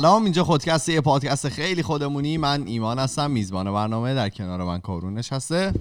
[0.00, 2.38] سلام اینجا خودکسته یه پادکست خیلی خودمونی.
[2.38, 4.14] من ایمان هستم میزبان برنامه.
[4.14, 5.72] در کنار من کارون نشسته.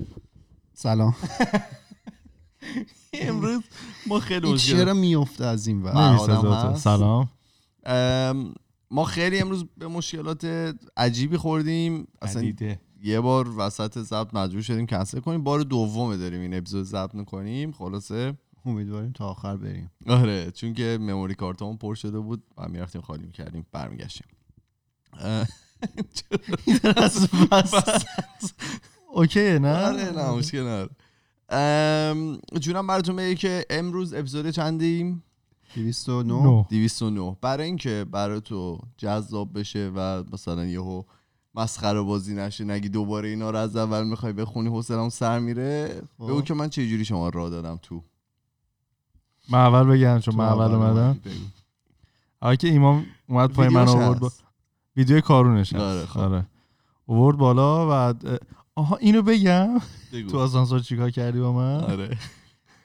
[0.74, 1.16] سلام.
[3.14, 3.62] امروز
[4.08, 5.92] ما خیلی این چرا میفته از این ور.
[5.94, 6.84] هست.
[6.84, 7.30] سلام.
[7.86, 8.54] ام،
[8.92, 12.08] ما خیلی امروز به مشکلات عجیبی خوردیم.
[12.22, 12.80] اصلا عدیده.
[13.04, 15.44] یه بار وسط ضبط مجبور شدیم کنسل کنیم.
[15.44, 17.72] بار دومه داریم این اپیزود ضبط می‌کنیم.
[17.72, 18.34] خلاصه
[18.66, 19.92] امیدواریم تا آخر بریم.
[20.08, 24.28] آره چون که مموری کارتمون پر شده بود و می‌رفتیم خالی می‌کردیم برمیگشتیم.
[25.20, 25.48] اه،
[29.14, 30.90] اوکیه نه؟ آره نه مشکل نداره.
[31.50, 35.24] ام، جونم براتون بگه که امروز اپیزود چندیم؟
[35.76, 41.04] 209 نو 209 برای اینکه برای تو جذاب بشه و مثلا یهو
[41.56, 46.28] مسخره بازی نشه نگی دوباره اینا رو از اول می‌خوای بخونی حوصله‌ام سر میره خب.
[46.28, 48.04] بگو که من چه جوری شما راه دادم تو؟
[49.50, 51.20] من اول بگم چون من اول اومدم.
[52.42, 54.32] آقا که ایمان اومد پای من آورد با.
[54.96, 55.82] ویدیو کارونش هست.
[55.82, 56.20] آره، خب.
[56.20, 56.46] آره
[57.08, 58.14] آورد بالا و
[58.76, 59.82] آها اینو بگم.
[60.32, 62.18] تو آسانسور چیکار کردی با من آره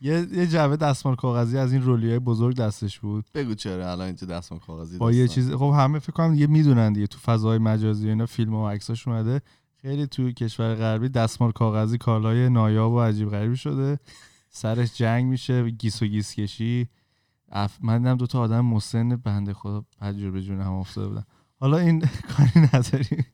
[0.02, 4.26] یه یه جعبه دستمال کاغذی از این رولیای بزرگ دستش بود بگو چرا الان اینجا
[4.26, 5.28] دستمال کاغذی با یه.
[5.28, 8.68] چیز خب همه فکر کنم دیگه می‌دونن دیگه تو فضای مجازی و اینا فیلم و
[8.68, 9.42] عکساش اومده
[9.82, 13.98] خیلی تو کشور غربی دستمال کاغذی کالای نایاب و عجیب غریبی شده
[14.50, 16.88] سرش جنگ میشه گیس و گیس کشی.
[17.52, 17.78] اف...
[17.80, 21.24] من دیدم دو تا آدم مسن بنده خدا حجر به جون هم افتاده بودن.
[21.60, 22.00] حالا این
[22.36, 23.26] کاری نداریم.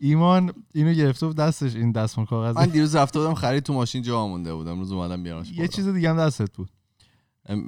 [0.00, 4.02] ایمان اینو گرفته بود دستش این دستمال من کاغذی دیروز رفته بودم خرید تو ماشین
[4.02, 4.70] جا مونده بودم.
[4.70, 5.68] امروز اومدم بیارمش یه.
[5.68, 6.70] چیز دیگه هم دستت بود.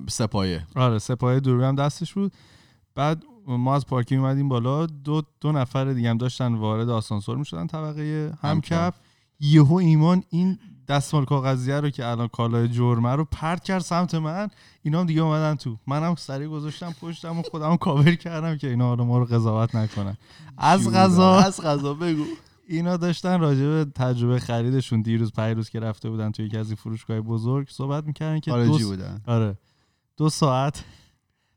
[0.08, 0.66] سه‌پایه.
[0.74, 2.32] آره سه‌پایه دوربین هم دستش بود.
[2.94, 4.86] بعد ما از پارکینگ اومدیم بالا.
[4.86, 8.94] دو دو نفر دیگه هم داشتن وارد آسانسور می‌شدن طبقه همکف.
[9.40, 10.58] یهو ایمان این
[10.90, 14.48] دستمال کاغذیه رو که الان کالای جرمه رو پرت کرد سمت من.
[14.82, 15.76] اینا هم دیگه اومدن تو.
[15.86, 20.16] منم سریع گذاشتم پشتم و خودم کاور کردم که اینا حالا ما رو قضاوت نکنن.
[20.58, 22.24] از غذا از غذا بگو.
[22.68, 26.76] اینا داشتن راجع به تجربه خریدشون دیروز پیروز که رفته بودن توی یکی از این
[26.76, 29.20] فروشگاه بزرگ صحبت می‌کردن که دو س- بودن.
[29.26, 29.58] آره.
[30.16, 30.84] دو ساعت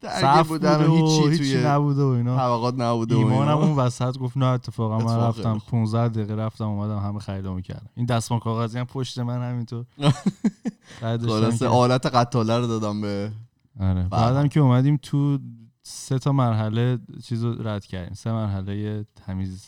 [0.03, 2.37] درگیر بودن و هیچی هیچی توی نبوده و اینا.
[2.37, 3.57] طبقات نبوده و ایمانم.
[3.57, 5.69] اون وسط گفت نه اتفاقا من رفتم خیلی خوب.
[5.69, 7.89] 15 دقیقه رفتم اومدم همه خریدامو کردم.
[7.95, 9.85] این دستمال کاغذی هم پشت من همینطور.
[11.59, 13.31] که- آلت قتاله رو دادم به
[13.79, 14.07] آره.
[14.11, 15.39] بعدم که اومدیم تو
[15.83, 18.13] سه تا مرحله چیز رو رد کردیم.
[18.13, 19.67] سه مرحله تمیز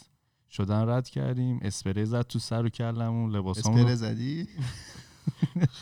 [0.50, 1.60] شدن رد کردیم.
[1.62, 4.48] اسپری زد تو سر و کلمون لباسامون اسپره رو زدی؟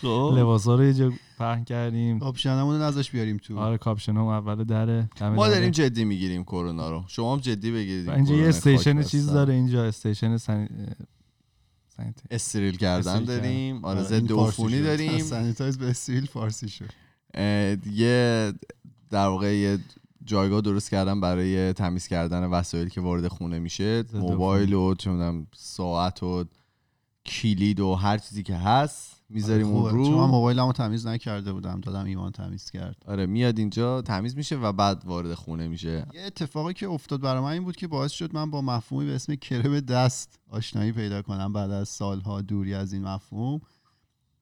[0.01, 0.33] خب.
[0.37, 2.23] لباسا رو یه جا پهن کردیم.
[2.23, 3.59] کاپشنمون رو نذاش بیاریم تو.
[3.59, 5.47] آره کاپشنم اول دره ما.
[5.47, 7.03] داریم جدی می‌گیریم کرونا رو.
[7.07, 9.29] شما هم جدی بگیرید اینجا یه station چیز.
[9.29, 10.67] داره اینجا station سن...
[11.97, 12.23] سنت...
[12.31, 13.85] استریل کردن استریل داریم.
[13.85, 14.81] آره آره، ضد عفونی.
[14.81, 15.15] داریم.
[15.15, 16.89] از sanitize به استریل فارسی شد.
[17.93, 18.53] یه
[19.09, 19.79] در واقع یه
[20.25, 24.03] جایگاه درست کردن برای تمیز کردن وسایلی که وارد خونه میشه.
[24.13, 26.45] موبایل و چه ساعت و
[27.25, 29.12] کلید و هر چیزی که هست.
[29.33, 30.03] می‌ذاریم آره، اون خوبه.
[30.03, 32.95] چون من رو موبایلمو تمیز نکرده بودم دادم ایمان تمیز کرد.
[33.07, 36.05] آره میاد اینجا تمیز میشه و بعد وارد خونه میشه.
[36.13, 39.15] یه اتفاقی که افتاد برای من این بود که باعث شد من با مفهومی به
[39.15, 43.61] اسم کرم دست آشنایی پیدا کنم بعد از سالها دوری از این مفهوم.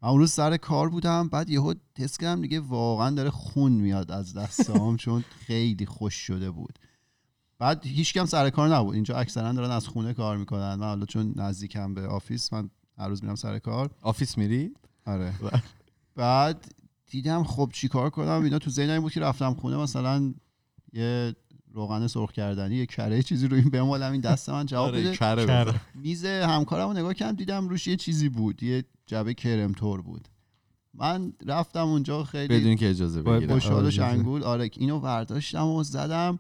[0.01, 4.12] من اون روز سر کار بودم بعد یهو حس کردم دیگه واقعا داره خون میاد
[4.12, 6.80] از دستام چون خیلی خشک شده بود.
[7.59, 8.96] بعد هیچ کرم سر کار نبود.
[8.96, 10.75] اینجا اکثرا دارن از خونه کار می‌کنن.
[10.75, 12.69] من حالا چون نزدیکم به office من
[13.01, 13.89] هر روز میرم سر کار.
[14.02, 14.72] office میری؟
[15.06, 15.34] آره.
[15.41, 15.63] بله.
[16.16, 16.73] بعد
[17.07, 20.33] دیدم خب چیکار کنم؟ اینا تو ذهنم بود که رفتم خونه مثلا
[20.94, 21.36] یه
[21.74, 24.88] روغن سرخ کردنی یه کره چیزی رو این بمالم این دست من جواب
[25.21, 25.81] آره بده.
[25.95, 30.27] میز همکارم رو نگاه کردم دیدم روش یه چیزی بود یه جبه کرم تور بود.
[30.94, 33.54] من رفتم اونجا خیلی بدون که اجازه با- بگیرم.
[33.54, 34.44] خوشحال و آره، شنگول.
[34.44, 36.39] آره اینو برداشتم و زدم.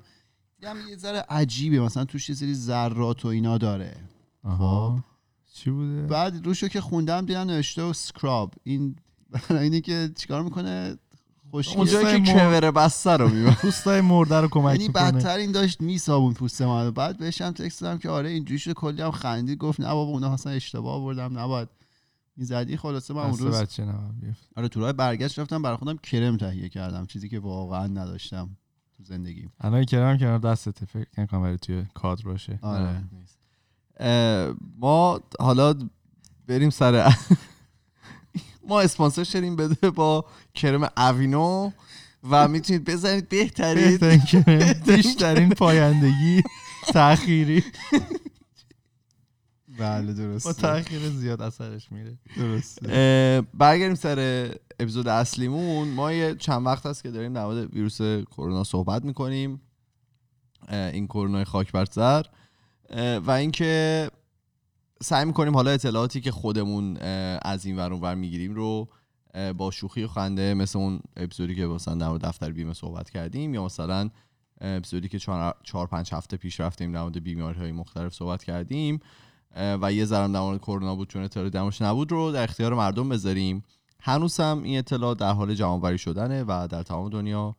[0.59, 3.95] دیدم یه ذره عجیبه مثلا توش یه سری ذرات و اینا داره.
[4.43, 5.03] آها.
[5.53, 8.95] چی بوده؟ بعد روشو که خوندم دیدم نوشته و سکراب این
[9.31, 10.97] برای اینه که چیکار می‌کنه؟
[11.51, 11.77] خوشگل.
[11.77, 15.11] اونجا که کور بسته رو می‌بره پوستای مرده رو کمک یعنی می‌کنه.
[15.11, 19.01] بدتر این داشت میسابون پوست من بعد بهشم تکست دادم که آره اینجوری شده کلی
[19.01, 19.57] هم خندید.
[19.57, 21.69] گفت نه بابا اونا اصلا اشتباه آوردم نباید.
[22.37, 23.93] می‌زدی؟ خلاصه من اون روز بچه.
[24.55, 27.05] آره تو راه برگشت رفتم برای خودم کرم تهیه کردم.
[27.05, 28.49] چیزی که واقعا نداشتم
[28.97, 29.51] تو زندگیم.
[29.59, 32.59] الان کرم کنار دستت فکر برای توی کادر باشه.
[32.61, 32.83] آره.
[32.83, 33.01] اه،
[34.79, 35.73] ما حالا
[36.47, 37.13] بریم سر
[38.67, 41.71] ما اسپانسر شدیم بده با کرم اوینو
[42.29, 46.43] و می‌تونید بزنید بهترین بهترین کرم بیشترین پایندگی
[46.93, 47.63] تأخیری.
[49.79, 52.17] بله با درسته تأخیر زیاد اثرش میره.
[52.37, 52.87] درسته.
[52.89, 54.49] اه، برگردیم سر
[54.79, 55.87] اپیزود اصلیمون.
[55.87, 59.61] ما یه چند وقت هست که داریم در مورد ویروس کرونا صحبت می‌کنیم.
[60.71, 62.25] این کرونا خاک بر سر
[62.97, 64.09] و اینکه
[65.01, 66.97] سعی می‌کنیم حالا اطلاعاتی که خودمون
[67.41, 68.87] از این ور ور می‌گیریم رو
[69.57, 73.65] با شوخی و خنده مثل اون اپیزودی که مثلا در دفتر بیمه صحبت کردیم یا
[73.65, 74.09] مثلا
[74.61, 75.19] اپیزودی که
[75.63, 78.99] چهار پنج هفته پیش رفتیم در مورد بیماری های مختلف صحبت کردیم
[79.55, 83.09] و یه ذرم در مورد کرونا بود چون اطلاعی درمش نبود رو در اختیار مردم
[83.09, 83.63] بذاریم.
[83.99, 87.55] هنوز این اطلاع در حال جمعآوری شدنه و در تمام دنیا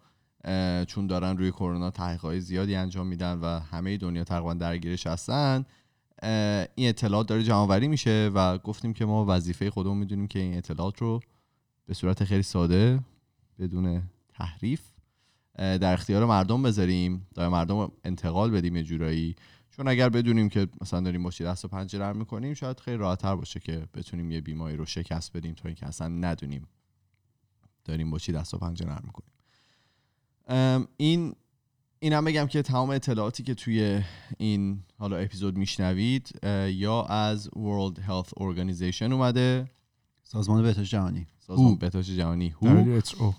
[0.88, 5.64] چون دارن روی کرونا تحقیقات زیادی انجام میدن و همه دنیا تقریبا درگیرش هستن
[6.74, 10.98] این اطلاعات داره جمعآوری میشه و گفتیم که ما وظیفه خودمون می‌دونیم که این اطلاعات
[10.98, 11.20] رو
[11.86, 13.00] به صورت خیلی ساده
[13.58, 14.02] بدون
[14.34, 14.82] تحریف
[15.56, 19.36] در اختیار مردم بذاریم در مردم انتقال بدیم یه جورایی.
[19.70, 23.36] چون اگر بدونیم که مثلا داریم باشی دست و پنجه نرم می‌کنیم شاید خیلی راحتتر
[23.36, 26.68] باشه که بتونیم یه بیماری رو شکست بدیم تا اینکه اصلا ندونیم
[27.84, 29.30] داریم با چی دست و پنجه نرم می‌کنیم.
[30.96, 31.34] این
[32.00, 34.02] اینم بگم که تمام اطلاعاتی که توی
[34.38, 39.70] این حالا اپیزود میشنوید یا از World Health Organization اومده.
[40.22, 41.26] سازمان بهداشت جهانی.
[41.46, 41.76] سازمان.
[41.76, 42.48] بهداشت جهانی.
[42.48, 43.00] هو.
[43.00, 43.34] WHO.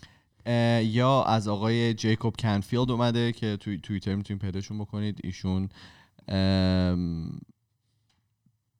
[0.83, 5.19] یا از آقای جیکوب کنفیلد اومده که توی توییتر می‌تونید پیداشون بکنید.
[5.23, 5.69] ایشون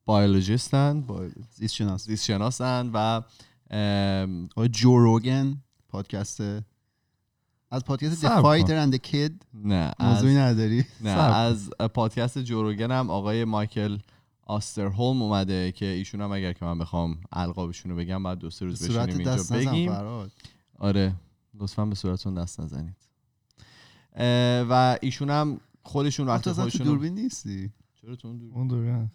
[0.06, 3.22] بایولوژیستن با- زیست شناس زیست شناسن و
[4.72, 5.58] جو روگن
[5.90, 6.42] پادکست
[7.74, 8.30] از پادکست The.
[8.44, 11.10] Fighter and the Kid نه از موضوعی نداری؟ نه.
[11.10, 13.98] از پادکست جوروگن هم آقای مایکل
[14.46, 18.66] آسترهولم اومده که ایشون هم اگر که من بخوام القابشون رو بگم بعد دو سه
[18.66, 19.92] روز بشینیم اینجا بگیم.
[19.92, 20.31] فراد
[20.80, 21.14] آره
[21.60, 22.96] لطفا به صورتون دست نزنید.
[24.70, 27.72] و ایشون هم خودشون وقتی خودشون دوربین نیستی؟
[28.02, 29.10] چرا تو اون دور- اون دوره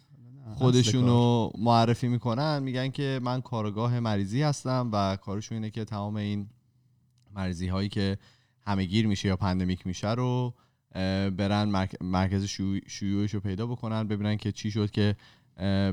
[0.55, 6.15] خودشون رو معرفی می‌کنن میگن که من کارگاه مریضی هستم و کارشون اینه که تمام
[6.15, 6.47] این
[7.35, 8.17] مریضی هایی که
[8.69, 10.53] همه گیر میشه یا پندمیک میشه رو
[11.37, 15.15] برن مرک- مرکز شیوع- شیوعش رو پیدا بکنن ببینن که چی شد که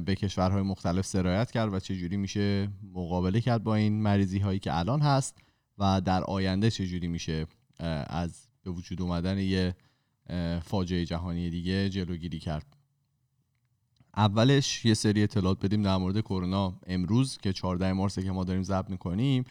[0.05, 4.79] به کشورهای مختلف سرایت کرد و چجوری میشه مقابله کرد با این مریضی هایی که
[4.79, 5.39] الان هست
[5.79, 7.47] و در آینده چجوری میشه
[7.81, 9.75] اه، از به وجود اومدن یه
[10.65, 12.67] فاجعه جهانی دیگه جلوگیری کرد.
[14.17, 16.81] اولش یه سری اطلاعات بدیم در مورد کرونا.
[16.87, 19.45] امروز که 14 مارس که ما داریم ضبط می‌کنیم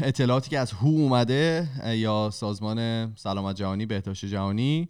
[0.00, 4.88] اطلاعاتی که از هو اومده یا سازمان سلامت جهانی بهداشت جهانی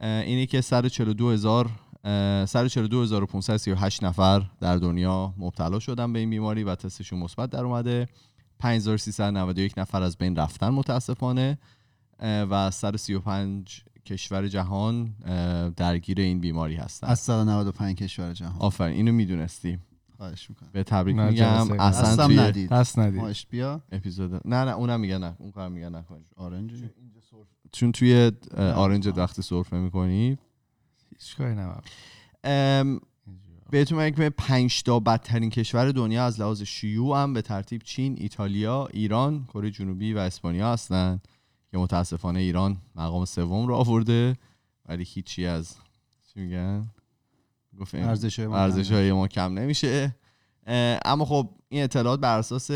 [0.00, 1.70] اینه که 142 هزار
[2.04, 8.08] 142538 نفر در دنیا مبتلا شدن به این بیماری و تستشون مثبت در اومده.
[8.58, 11.58] 5391 نفر از بین رفتن متاسفانه
[12.20, 15.14] و 135 کشور جهان
[15.76, 17.06] درگیر این بیماری هستن.
[17.06, 18.56] از 195 کشور جهان.
[18.58, 19.78] آفرین اینو می‌دونستی.
[20.18, 20.68] خواهش می‌کنم.
[20.72, 21.80] به تبریک میگم.
[21.80, 22.70] اصلا توی ندید.
[22.70, 23.20] دست ندید.
[23.20, 23.82] ماش بیا.
[23.92, 26.72] اپیزود نه نه اونم میگه نه اون کار میگه نکنی آرنج
[27.72, 30.38] چون توی آرنج وقتی سرفه می‌کنی
[31.18, 31.84] هیچ کاری نباید.
[33.70, 38.86] بهتون میگم پنج تا بدترین کشور دنیا از لحاظ شیوع هم به ترتیب چین، ایتالیا،
[38.86, 41.20] ایران، کره جنوبی و اسپانیا هستن
[41.70, 44.36] که متاسفانه ایران مقام سوم رو آورده.
[44.86, 45.76] ولی هیچی از
[46.34, 46.90] چی میگن؟
[47.80, 50.16] گفت ارزش های ارزش های ما کم نمیشه.
[51.04, 52.70] اما خب این اطلاعات بر اساس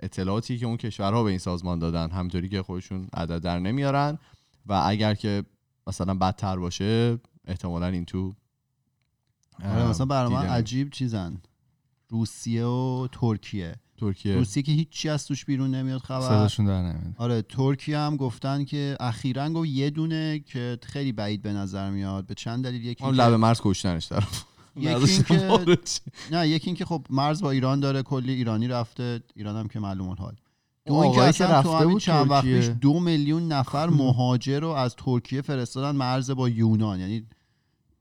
[0.00, 4.18] اطلاعاتی که اون کشورها به این سازمان دادن همطوری که خودشون عدد در نمیارن
[4.66, 5.44] و اگر که
[5.86, 8.34] مثلا بدتر باشه احتمالا این تو
[9.64, 11.40] آره مثلا برای من عجیب چیزن.
[12.08, 13.76] روسیه و ترکیه.
[13.98, 14.34] ترکیه.
[14.34, 16.28] روسیه که هیچی از توش بیرون نمیاد خبر.
[16.28, 17.14] صداشون در نمیاد.
[17.16, 22.26] آره ترکیه هم گفتن که اخیرا گفت یه دونه که خیلی بعید به نظر میاد.
[22.26, 24.44] به چند دلیل یکی اون لب مرز کشتنش طرف
[24.76, 26.00] یکی اینکه-.
[26.32, 29.20] نه یکی اینکه خب مرز با ایران داره کلی ایرانی رفته.
[29.36, 30.36] ایران هم که معلوم الحال.
[30.86, 32.44] دو اینکه که اصلا تو رفته همین بود چند وقت.
[32.44, 37.00] پیش دو میلیون نفر مهاجر رو از ترکیه فرستادن مرز با یونان.
[37.00, 37.26] یعنی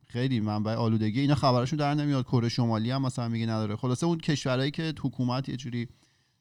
[0.10, 2.26] خیلی منبع آلودگی اینا خبرشون در نمیاد.
[2.26, 3.76] کره شمالی هم مثلا میگه نداره.
[3.76, 5.88] خلاصه اون کشورهایی که حکومت یه جوری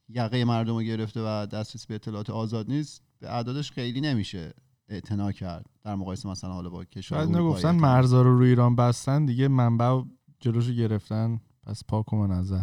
[0.08, 4.54] یقه مردم رو گرفته و دسترسی به اطلاعات آزاد نیست به اعدادش خیلی نمیشه
[4.88, 5.66] اعتنا کرد.
[5.84, 7.70] در مقایسه مثلا حالا با کشور اروپایی نگفتن.
[7.70, 10.02] مرزا رو روی ایران بستن دیگه منبع
[10.40, 11.40] جلوشو گرفتن.
[11.66, 12.62] پس پاک و منزه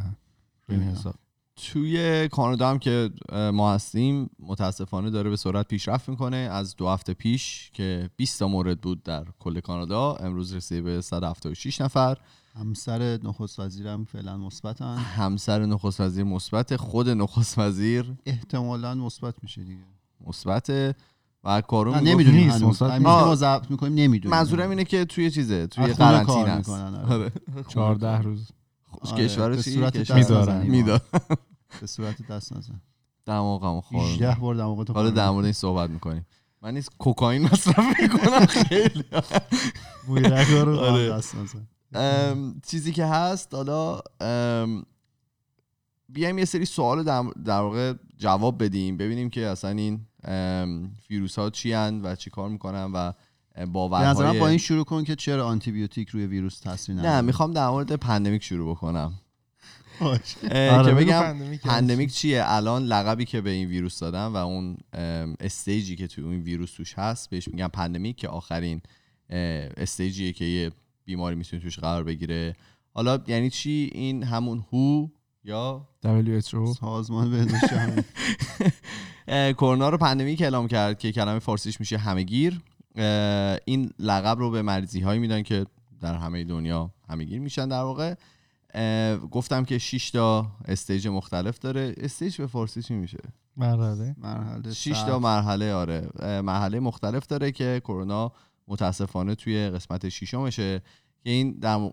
[0.69, 0.81] این.
[0.81, 1.15] حساب.
[1.55, 3.10] توی کانادا هم که
[3.53, 6.38] ما هستیم متاسفانه داره به سرعت پیشرفت می‌کنه.
[6.38, 11.01] از دو هفته پیش که 20 تا مورد بود در کل کانادا امروز رسیده به
[11.01, 12.17] 176 نفر.
[12.60, 14.98] همسر نخست وزیرم فعلا مثبتن.
[14.98, 18.13] همسر نخست وزیر مثبت خود نخست وزیر.
[18.25, 19.83] احتمالا مثبت میشه دیگه.
[20.27, 20.95] مثبت
[21.43, 22.51] و کارو نمی‌دونیم.
[23.00, 24.38] ما ضبط می‌کنیم نمی‌دونیم.
[24.38, 26.69] منظورم اینه که توی چیزه توی قرنطینه کار است.
[26.69, 27.31] می‌کنن، آره.
[27.67, 28.51] 14 روز.
[29.12, 31.01] کشور به چی کشور دست می‌دارن.
[31.81, 32.81] به صورت دست نزن
[33.25, 35.10] دماغم خورد 18 بار دماغ تو حالا.
[35.10, 36.25] در مورد این صحبت می‌کنیم
[36.62, 39.03] من نیست کوکائین مصرف می‌کنم خیلی
[40.07, 41.10] مویرگا رو آره.
[41.10, 41.67] دست نزن.
[42.67, 44.01] چیزی که هست حالا
[46.10, 50.05] بیایم یه سری سوال در, در واقع جواب بدیم ببینیم که اصلا این
[51.10, 53.12] ویروس ها چی و چی کار می‌کنن و
[53.74, 57.22] باورهای نظرم با این شروع کن که چرا آنتی بیوتیک روی ویروس تاثیر نه نداره؟
[57.22, 59.13] می‌خوام در مورد pandemic شروع بکنم.
[60.00, 60.19] آره،
[60.86, 64.77] که بگو بگم pandemic pandemic چیه؟ الان لقبی که به این ویروس دادن و اون
[65.39, 68.81] stage ی که تو این ویروس توش هست بهش میگن pandemic که آخرین
[69.77, 70.72] stage یه که یه
[71.05, 72.55] بیماری می‌تونه توش قرار بگیره.
[72.93, 75.08] حالا یعنی چی؟ این همون WHO
[75.43, 77.65] یا؟ WHO سازمان بهداشت
[79.57, 82.53] کرونا رو pandemic اعلام کرد که کلمه فارسیش میشه همهگیر.
[82.53, 82.60] اه،
[83.65, 85.65] این لقب رو به مریضی هایی میدن که
[86.01, 88.15] در همه دنیا همهگیر میشن در واقع.
[89.31, 91.93] گفتم که 6 تا stage مختلف داره.
[91.98, 93.19] stage به فارسی چی میشه؟
[93.57, 94.15] مرحله.
[94.17, 95.07] مرحله 6 سخت.
[95.07, 96.09] تا مرحله آره.
[96.41, 98.31] مرحله مختلف داره که کرونا
[98.67, 100.79] متاسفانه توی قسمت ششمشه
[101.23, 101.91] که این در مو-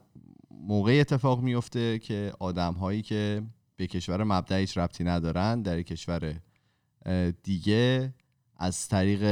[0.50, 3.42] موقع اتفاق میفته که آدم هایی که
[3.76, 6.35] به کشور مبدأ هیچ ربطی ندارن در کشور
[7.42, 8.14] دیگه
[8.57, 9.23] از طریق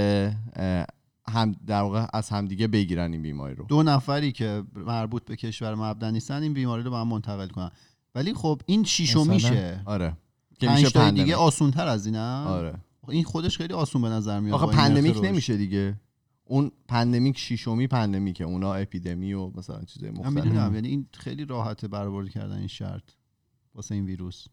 [1.28, 3.64] هم در واقع از همدیگه بگیرن این بیماری رو.
[3.64, 7.70] دو نفری که مربوط به کشور مبدا نیستن این بیماری رو به هم منتقل کنن.
[8.14, 9.82] ولی خب این شیشو؟ میشه.
[9.84, 10.16] آره.
[10.60, 12.74] که میشه پندمیک دیگه آسون تر از اینه آره.
[13.08, 15.24] این خودش خیلی آسون به نظر میاد آخه pandemic.
[15.24, 16.00] نمیشه دیگه.
[16.44, 18.44] اون pandemic شیشمی pandemic ه.
[18.44, 20.44] اونا اپیدمی و مثلا چیزای من مختلف.
[20.44, 23.02] می‌دونم یعنی این خیلی راحته برآورد کردن این شرط
[23.74, 24.46] واسه این ویروس.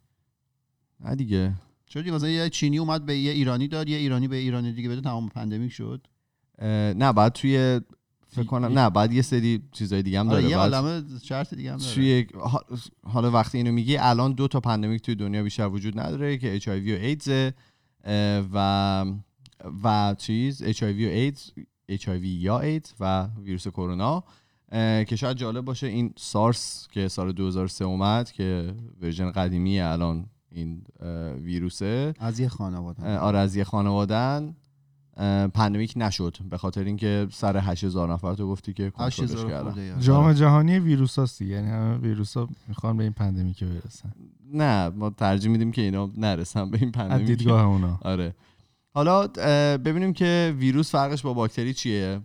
[0.99, 1.53] نه دیگه.
[1.85, 4.89] چرا دیگه مثلا یه چینی اومد به یه ایرانی داد یه ایرانی به ایرانی دیگه
[4.89, 6.07] بده تمام pandemic شد.
[6.61, 7.81] نه بعد توی
[8.27, 11.53] فکر کنم نه بعد یه سری چیزای دیگه هم آره داره یه بعد عالمه شرط
[11.53, 11.93] دیگه هم داره.
[11.93, 12.27] توی
[13.03, 16.67] حالا وقتی اینو میگی الان دو تا pandemic توی دنیا بیشتر وجود نداره که HIV
[16.67, 17.51] و ایدز
[18.53, 19.05] و
[19.83, 21.51] و چیز؟ HIV و ایدز
[21.89, 24.23] HIV یا ایدز و ویروس کرونا
[25.07, 30.83] که شاید جالب باشه این سارس که سال 2003 اومد که version قدیمی الان این
[31.43, 32.13] ویروسه.
[32.19, 34.64] از یه خانواده آره از یه خانوادن اه،
[35.53, 39.63] pandemic نشد به خاطر اینکه سر 8000 نفر تو گفتی که کنترلش 8000 کردن.
[39.63, 39.95] خورده یا.
[39.99, 41.55] جام جهانی ویروس هاست دیگه.
[41.55, 44.13] یعنی همه ویروس ها می‌خوان به این pandemic برسن.
[44.53, 47.27] نه ما ترجیح میدیم که اینا نرسن به این از pandemic.
[47.27, 47.99] دیدگاه اونا.
[48.13, 48.35] آره.
[48.93, 49.27] حالا
[49.77, 52.21] ببینیم که ویروس فرقش با باکتری چیه؟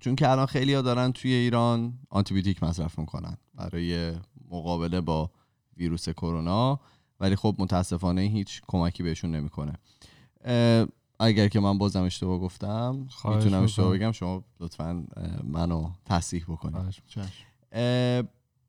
[0.00, 4.12] چون که الان خیلی ها دارن توی ایران آنتیبیوتیک مصرف می‌کنن برای
[4.50, 5.30] مقابله با
[5.76, 6.80] ویروس کرونا
[7.20, 9.72] ولی خب متاسفانه هیچ کمکی بهشون نمی‌کنه.
[11.20, 13.92] اگر که من بازم اشتباه گفتم می‌تونم اشتباه.
[13.98, 15.04] بگم شما لطفا
[15.44, 16.76] منو تصحیح بکنید.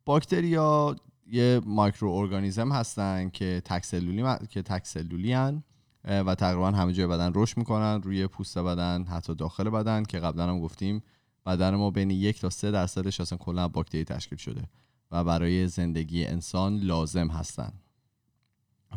[0.05, 0.95] باکتریا
[1.31, 5.63] یه مایکرو ارگانیزم هستن که تک سلولی م- که تک سلولی هن
[6.03, 10.49] و تقریبا همه جای بدن رشد می‌کنن روی پوست بدن حتی داخل بدن که قبلا
[10.49, 11.03] هم گفتیم
[11.45, 14.69] بدن ما بین یک تا سه درصدش اصلا کلا باکتری تشکیل شده
[15.11, 17.73] و برای زندگی انسان لازم هستن.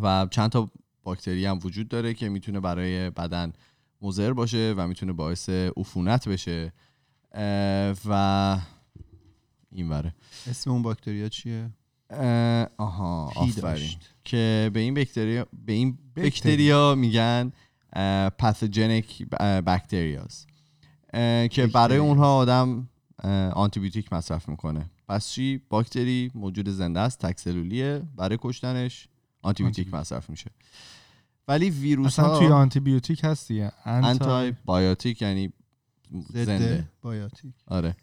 [0.03, 0.69] و چند تا
[1.09, 3.53] باکتری هم وجود داره که می‌تونه برای بدن
[4.03, 6.73] مضر باشه و می‌تونه باعث عفونت بشه.
[8.05, 8.59] و
[9.73, 10.15] این وره
[10.47, 11.71] اسم اون باکتریا چیه؟
[12.79, 13.91] آها پی آفرین.
[14.25, 17.53] که به این بکتریا به این بکتریا میگن
[18.39, 19.29] pathogenic
[19.67, 20.47] bacterias
[21.51, 21.99] که برای.
[21.99, 22.89] اونها آدم
[23.55, 24.91] آنتیبیوتیک مصرف می‌کنه.
[25.09, 29.09] پس چی؟ باکتری موجود زنده است تک سلولیه برای کشتنش
[29.43, 29.95] آنتیبیوتیک.
[29.95, 30.51] مصرف میشه.
[31.49, 35.53] ولی ویروس اصلا توی ها آنتی بیوتیک هست دیگه Anti biotic یعنی
[36.31, 36.89] زنده.
[37.03, 37.97] biotic آره.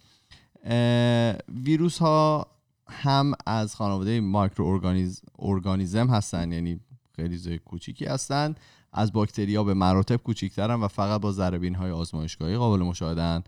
[1.63, 2.47] ویروس ها
[2.87, 5.21] هم از خانواده micro organis...
[5.39, 6.79] organism هستن یعنی
[7.15, 8.55] خیلی کوچیکی هستن.
[8.93, 13.43] از باکتریا به مراتب کوچیکترن و فقط با ذره‌بین های آزمایشگاهی قابل مشاهدن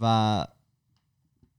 [0.00, 0.46] و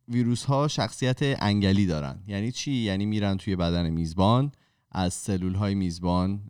[0.07, 2.23] ویروس ها شخصیت انگلی دارن.
[2.27, 4.51] یعنی چی؟ یعنی میرن توی بدن میزبان.
[4.93, 6.41] از سلول های میزبان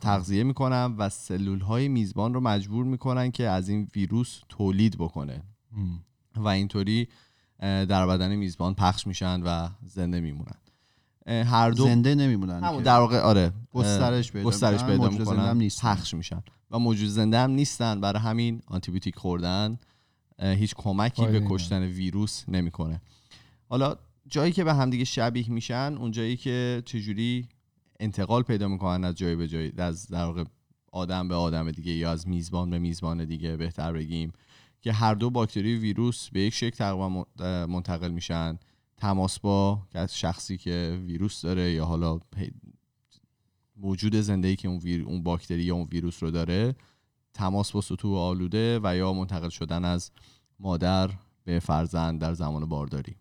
[0.00, 0.94] تغذیه می‌کنن.
[0.98, 5.42] و سلول های میزبان رو مجبور می‌کنن که از این ویروس تولید بکنه.
[6.36, 7.08] و اینطوری
[7.60, 10.56] در بدن میزبان پخش میشن و زنده میمونن
[11.26, 12.82] هر دو زنده نمیمونن.
[12.82, 15.94] در واقع آره گسترش پیدا گسترش می‌کنن، پیدا موجود زنده هم می‌کنن نیستن.
[15.94, 19.78] پخش میشن و موجود زنده هم نیستن برای همین آنتیبیوتیک خوردن
[20.42, 21.46] هیچ کمکی به.
[21.48, 23.00] کشتن ویروس نمی‌کنه
[23.68, 23.96] حالا
[24.28, 27.48] جایی که به همدیگه شبیه میشن اون جایی که چجوری
[28.00, 30.44] انتقال پیدا می‌کنن از جای به جای از در واقع
[30.92, 34.32] آدم به آدم دیگه یا از میزبان به میزبان دیگه بهتر بگیم
[34.80, 37.26] که هر دو باکتری و ویروس به یک شکل تقریبا
[37.66, 38.58] منتقل میشن
[38.96, 42.18] تماس با از شخصی که ویروس داره یا حالا
[43.76, 45.02] موجود زنده ای که اون.
[45.06, 46.74] اون باکتری یا اون ویروس رو داره
[47.34, 50.10] تماس با سطوح آلوده و یا منتقل شدن از
[50.60, 51.10] مادر
[51.44, 53.16] به فرزند در زمان بارداری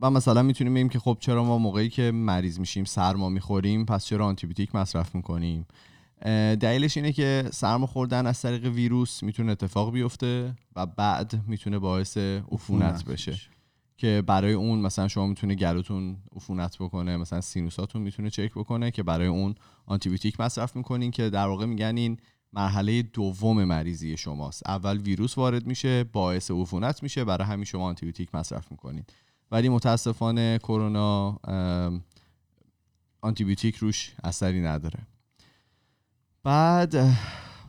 [0.00, 4.04] و مثلا می‌تونیم بگیم که خب چرا ما موقعی که مریض میشیم سرما می‌خوریم پس
[4.04, 5.66] چرا آنتیبیوتیک مصرف می‌کنیم؟
[6.60, 12.16] دلیلش اینه که سرما خوردن از طریق ویروس می‌تونه اتفاق بیفته و بعد می‌تونه باعث
[12.52, 13.40] عفونت بشه.
[13.96, 19.02] که برای اون مثلا شما می‌تونه گلوتون عفونت بکنه مثلا سینوساتون می‌تونه چرک بکنه که
[19.02, 19.54] برای اون
[19.86, 22.18] آنتیبیوتیک مصرف می‌کنین که در واقع میگن این
[22.52, 24.62] مرحله دوم مریضی شماست.
[24.66, 29.04] اول ویروس وارد میشه باعث عفونت میشه برای همین شما آنتیبیوتیک مصرف می‌کنین
[29.50, 31.38] ولی متاسفانه کرونا
[33.20, 34.98] آنتیبیوتیک روش اثری نداره.
[36.44, 37.16] بعد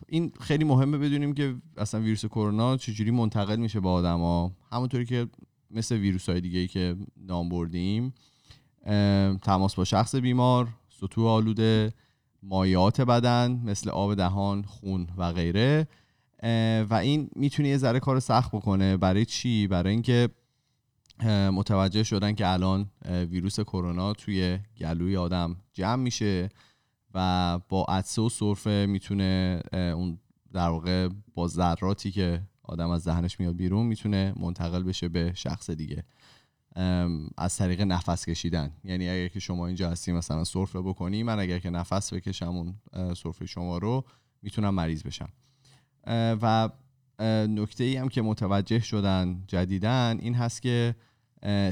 [0.07, 5.27] این خیلی مهمه بدونیم که اصلا ویروس کرونا چجوری منتقل میشه به آدما همونطوری که
[5.71, 8.13] مثل ویروس های دیگه ای که نام بردیم
[9.41, 11.93] تماس با شخص بیمار سطوح آلوده
[12.43, 15.87] مایعات بدن مثل آب دهان خون و غیره.
[16.89, 18.97] و این می‌تونه یه ذره کار سخت بکنه.
[18.97, 20.29] برای چی؟ برای اینکه
[21.53, 26.49] متوجه شدن که الان ویروس کرونا توی گلوی آدم جمع میشه
[27.13, 30.19] و با عطسه و سرفه می‌تونه اون
[30.53, 35.69] در واقع با ذراتی که آدم از ذهنش میاد بیرون می‌تونه منتقل بشه به شخص
[35.69, 36.03] دیگه.
[37.37, 38.71] از طریق نفس کشیدن.
[38.83, 42.75] یعنی اگر که شما اینجا هستی مثلا سرفه بکنی من اگر که نفس بکشم اون
[43.13, 44.05] سرفه شما رو
[44.41, 45.29] می‌تونم مریض بشم.
[46.41, 46.69] و
[47.47, 50.95] نکته ای هم که متوجه شدن جدیدن این هست که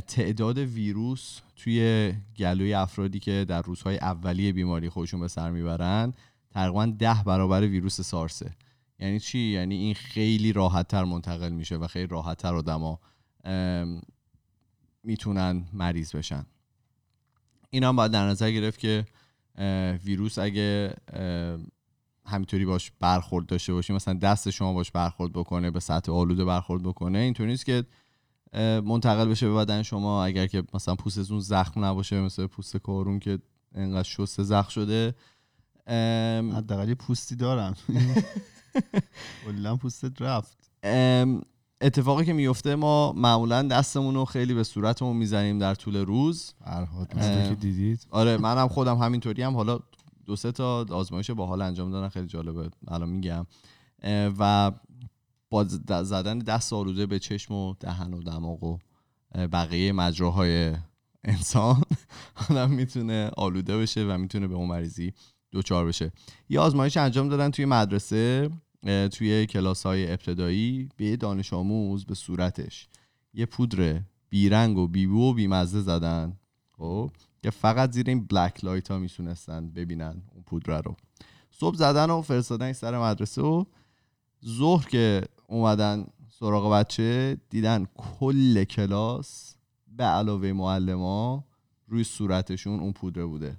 [0.08, 6.14] تعداد ویروس توی گلوی افرادی که در روزهای اولیه بیماری خودشون به سر می‌برن
[6.52, 8.52] تقریبا ده برابر ویروس سارسه
[9.00, 13.00] یعنی چی؟ یعنی این خیلی راحتتر منتقل میشه و خیلی راحتتر آدما
[15.08, 16.46] می‌تونن مریض بشن.
[17.70, 19.06] این هم باید در نظر گرفت که
[20.06, 20.96] ویروس اگه
[22.26, 26.84] همینطوری باش برخورد داشته باشی مثلا دست شما باش برخورد بکنه به سطح آلوده برخورد
[26.84, 27.86] بکنه اینطوری نیست که
[28.84, 30.26] منتقل بشه به بدن شما.
[30.26, 33.40] اگر که مثلا پوستتون زخم نباشه مثل پوست کارون که
[33.76, 35.16] انقدر شسته زخم شده
[36.56, 37.76] حداقل پوستی دارم.
[39.46, 40.72] کلا پوستت رفت.
[41.82, 46.54] اتفاقی که میفته ما معمولا دستمون رو خیلی به صورتمون می‌زنیم در طول روز.
[47.50, 48.08] که دیدید.
[48.10, 49.80] آره منم خودم همینطوری هم حالا
[50.26, 53.46] دو سه تا آزمایش باحال انجام دادن خیلی جالبه الان میگم.
[54.40, 54.72] و
[55.50, 55.64] با
[56.04, 58.78] زدن دست آلوده به چشم و دهن و دماغ و
[59.36, 60.76] بقیه مجراهای
[61.24, 61.84] انسان
[62.50, 65.14] آدم می‌تونه آلوده بشه و می‌تونه به اون مریضی
[65.54, 66.12] دچار بشه.
[66.50, 68.50] یه آزمایش انجام دادن توی مدرسه.
[68.84, 72.88] توی کلاس های ابتدایی به یه دانش آموز به صورتش.
[73.34, 76.38] یه پودر بیرنگ و بیبو و بیمزه زدن.
[76.72, 77.12] خب؟
[77.44, 80.96] که فقط زیر این بلک لایت ها می‌تونستن ببینن اون پودر رو.
[81.52, 83.64] صبح زدن و فرستادن سر مدرسه و
[84.46, 89.56] ظهر که اومدن سراغ بچه دیدن کل کلاس
[89.88, 91.46] به علاوه معلما
[91.88, 93.58] روی صورتشون اون پودره بوده.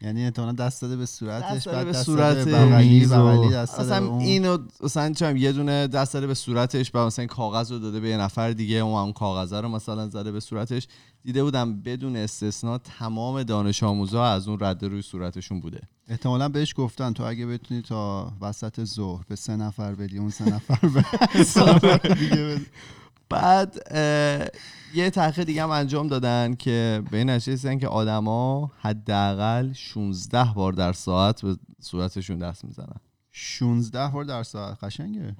[0.00, 3.06] یعنی احتمالاً دست داده به صورتش دست داده بعد به دست صورت داده به بغلی
[3.06, 4.18] بغلی دست داده اصلا.
[4.18, 8.08] اینو مثلا چم یه دونه دست داده به صورتش بعد مثلا کاغذ رو داده به
[8.08, 10.88] یه نفر دیگه اون اون کاغذ رو مثلا زده به صورتش
[11.24, 16.74] دیده بودم بدون استثنا تمام دانش آموزا از اون رده روی صورتشون بوده احتمالا بهش
[16.76, 21.04] گفتن تو اگه بتونی تا وسط ظهر به سه نفر بدی اون سه نفر به
[21.44, 22.66] سه نفر دیگه بدی.
[23.30, 23.92] بعد
[24.94, 30.52] یه تحقیق دیگه هم انجام دادن که به این نتیجه رسیدن که آدما حداقل 16
[30.54, 33.00] بار در ساعت به صورتشون دست می‌زنن.
[33.32, 35.36] 16 بار در ساعت؟ قشنگه.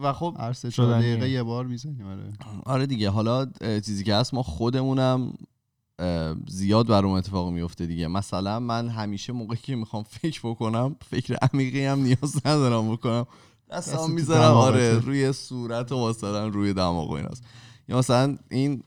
[0.00, 0.68] و خب هر سه.
[0.68, 2.32] دقیقه یه بار می‌زنی آره.
[2.66, 5.32] آره دیگه حالا چیزی که هست ما خودمونم
[6.48, 8.08] زیاد برام اتفاق میفته دیگه.
[8.08, 13.26] مثلا من همیشه موقعی که می‌خوام فکر بکنم فکر عمیقی هم نیاز ندارم بکنم.
[13.70, 14.54] دستم می‌ذارم.
[14.54, 17.42] آره روی صورت و مثلا روی دماغ و ایناست.
[17.88, 18.82] یا مثلا این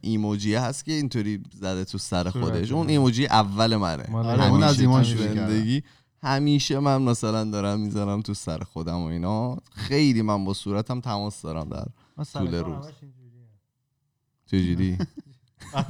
[0.00, 2.30] ایموجی هست که اینطوری زده تو سر.
[2.30, 2.72] خودش.
[2.72, 4.10] اون ایموجی اول منه.
[4.10, 5.82] مال آره، همیشه اون از ایمان زندگی
[6.22, 9.56] همیشه من مثلا دارم می‌ذارم تو سر خودم و اینا.
[9.72, 11.86] خیلی من با صورتم تماس دارم در
[12.32, 12.86] طول روز.
[14.46, 14.98] چجوری.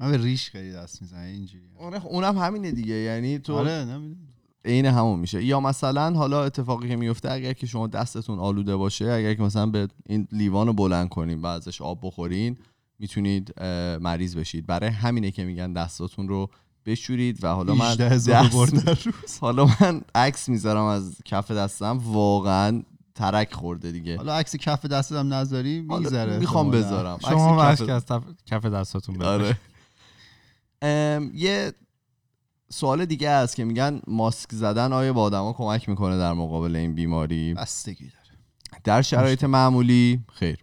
[0.00, 2.94] من به ریش خیلی دست می‌زنم اینجوری آره اونم همینه دیگه.
[2.94, 4.28] یعنی تو آره نمی‌دونم.
[4.64, 5.44] عین همون میشه.
[5.44, 9.66] یا مثلا حالا اتفاقی که میفته اگر که شما دستتون آلوده باشه اگر که مثلا
[9.66, 12.56] به این لیوان رو بلند کنین و ازش آب بخورین
[12.98, 13.62] می‌تونید
[14.00, 14.66] مریض بشید.
[14.66, 16.50] برای همینه که میگن دستاتون رو
[16.86, 19.38] بشورید و حالا من 18 هزار دست- روز.
[19.40, 22.82] حالا من عکس می‌ذارم از کف دستم واقعا
[23.14, 24.16] ترک خورده دیگه.
[24.16, 26.70] حالا عکس کف دستت هم نذاری می‌ذاره می‌خوام.
[26.70, 27.18] بذارم.
[27.28, 29.38] شما عکس کف- از تف- کف دستاتون آره.
[29.38, 29.56] بذارید.
[30.82, 31.72] ام، یه
[32.72, 36.94] سوال دیگه هست که میگن ماسک زدن آیا به آدما کمک می‌کنه در مقابل این
[36.94, 38.38] بیماری؟ بستگی داره.
[38.84, 40.58] در شرایط معمولی خیر.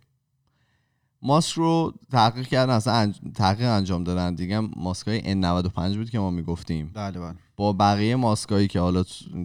[1.22, 3.20] ماسک رو تحقیق کردن اصلا انج...
[3.36, 4.60] تحقیق انجام دادن دیگه.
[4.60, 6.92] ماسک های N95 بود که ما می‌گفتیم.
[6.94, 7.36] بله بله.
[7.56, 9.04] با بقیه ماسکایی که حالا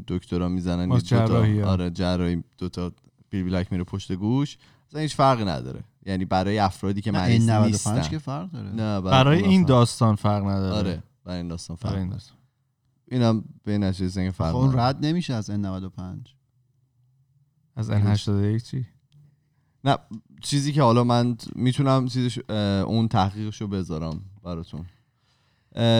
[0.09, 1.62] دکترا می‌زنن ماسک دوتا- جراحی.
[1.62, 2.92] آره جراحی دوتا
[3.31, 4.59] بیل بلک میره پشت گوش.
[4.88, 5.81] اصلا هیچ فرقی نداره.
[6.07, 8.11] یعنی برای افرادی که مریض این 95 نیستن.
[8.11, 8.68] که فرق داره.
[8.68, 10.77] نه برای اون این داستان فرق نداره.
[10.77, 12.20] آره برای این داستان فرق برای این نداره.
[12.20, 12.38] داستان.
[13.10, 14.78] اینم به این فرق خب اون.
[14.78, 16.28] رد نمیشه از N95
[17.76, 18.86] از N81 چی
[19.84, 19.98] نه
[20.42, 22.38] چیزی که حالا من می‌تونم چیزش
[22.86, 24.86] اون تحقیقش رو بذارم براتون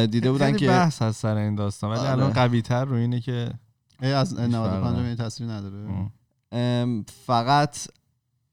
[0.07, 2.11] دیده بودن خیلی که بحث هست سر این داستان ولی آره.
[2.11, 3.51] الان قوی تر رو اینه که
[4.03, 4.99] ای از فرق N95 نداره.
[4.99, 6.11] این تاثیر نداره
[7.27, 7.89] فقط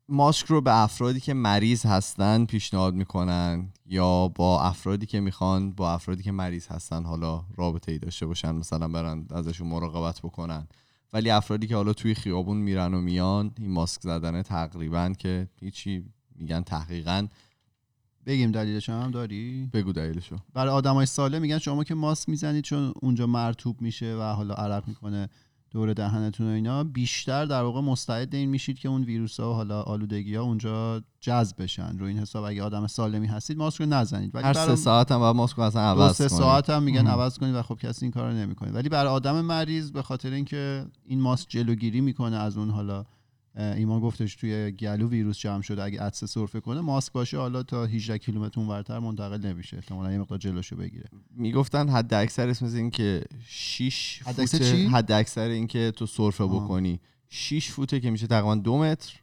[0.10, 5.94] ماسک رو به افرادی که مریض هستن پیشنهاد می‌کنن یا با افرادی که می‌خوان با
[5.94, 10.68] افرادی که مریض هستن حالا رابطه ای داشته باشن مثلا برن ازشون مراقبت بکنن.
[11.14, 16.06] ولی افرادی که حالا توی خیابون میرن و میان این ماسک زدن تقریبا که هیچی
[16.36, 17.28] میگن تحقیقا.
[18.26, 20.36] بگیم دلیلش هم داری؟ بگو دلیلشو.
[20.54, 24.88] برای آدمای سالم میگن شما که ماسک می‌زنید چون اونجا مرتوب میشه و حالا عرق
[24.88, 25.30] می‌کنه.
[25.72, 29.54] دور دهنتون و اینا بیشتر در واقع مستعد این میشید که اون ویروس ها و
[29.54, 33.86] حالا آلودگی ها اونجا جذب بشن رو این حساب اگه آدم سالمی هستید ماسک رو
[33.86, 36.28] نزنید ولی هر سه ساعت هم باید ماسک رو اصلا عوض سه.
[36.28, 37.08] ساعت هم میگن.
[37.08, 40.86] عوض کنید و خب کسی این کارو نمی‌کنه ولی برای آدم مریض به خاطر اینکه
[41.06, 43.06] این ماسک جلوگیری می‌کنه از اون حالا
[43.56, 47.86] ایمان گفتش توی گلو ویروس جمع شده اگه عدسه سرفه کنه ماسک باشه حالا تا
[47.86, 52.92] 18 کیلومتر اونورتر منتقل نمیشه احتمالاً یه مقدار جلوشو بگیره می‌گفتن حد اکثر اسم این
[52.92, 56.46] که 6 حد فوت اکثر چی؟ حد اکثر این که تو سرفه.
[56.46, 59.20] بکنی 6 فوته که میشه تقریبا دو متر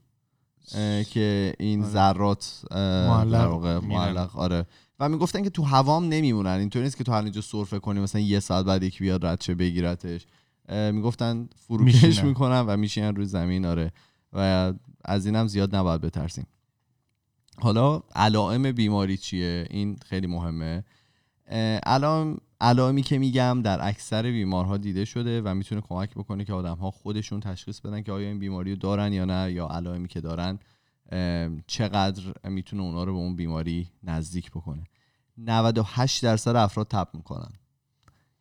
[0.74, 1.92] اه، که این آره.
[1.92, 3.88] ذرات معلق در واقع میرن.
[3.88, 4.66] معلق آره
[5.00, 8.20] و می‌گفتن که تو هوام نمیمونن اینطوری نیست که تو هر اینجا سرفه کنی مثلا
[8.20, 10.26] یه ساعت بعد یکی بیاد رد بگیرتش
[10.68, 12.28] می‌گفتن فروکش میشینن.
[12.28, 13.92] می‌کنن و میشینن روی زمین آره
[14.38, 14.72] و
[15.04, 16.46] از اینم زیاد نباید بترسیم.
[17.60, 20.84] حالا علائم بیماری چیه؟ این خیلی مهمه.
[21.86, 26.76] علائم علائمی که میگم در اکثر بیمارها دیده شده و می‌تونه کمک بکنه که آدم
[26.76, 30.20] ها خودشون تشخیص بدن که آیا این بیماری رو دارن یا نه یا علائمی که
[30.20, 30.58] دارن
[31.66, 34.84] چقدر می‌تونه اونا رو به اون بیماری نزدیک بکنه.
[35.38, 37.52] 98 درصد افراد تب می‌کنن.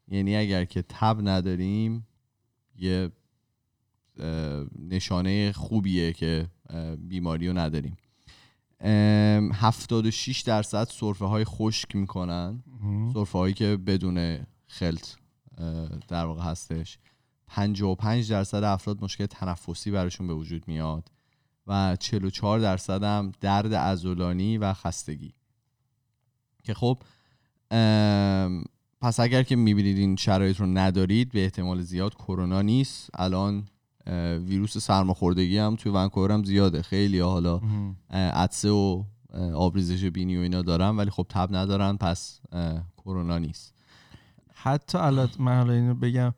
[0.07, 2.07] یعنی اگر که تب نداریم
[2.75, 3.11] یه
[4.79, 6.47] نشانه خوبیه که
[6.97, 7.97] بیماری رو نداریم.
[8.79, 12.63] ام، 76 درصد سرفه های خشک می‌کنن.
[13.13, 15.07] سرفه هایی که بدون خلط
[16.07, 16.97] در واقع هستش.
[17.47, 21.11] 55 درصد افراد مشکل تنفسی براشون به وجود میاد
[21.67, 25.33] و 44 درصد هم درد عضلانی و خستگی.
[26.63, 27.03] که خب
[29.01, 33.09] پس اگر که می‌بینید این شرایط رو ندارید به احتمال زیاد کرونا نیست.
[33.13, 33.67] الان
[34.47, 36.81] ویروس سرماخوردگی هم توی ونکوور هم زیاده.
[36.81, 37.61] خیلی حالا
[38.11, 39.03] عطسه و
[39.53, 42.41] آبریزش بینی و اینا دارن ولی خب تب ندارن پس
[42.97, 43.73] کرونا نیست.
[44.53, 46.33] حتی الان من حالا اینو بگم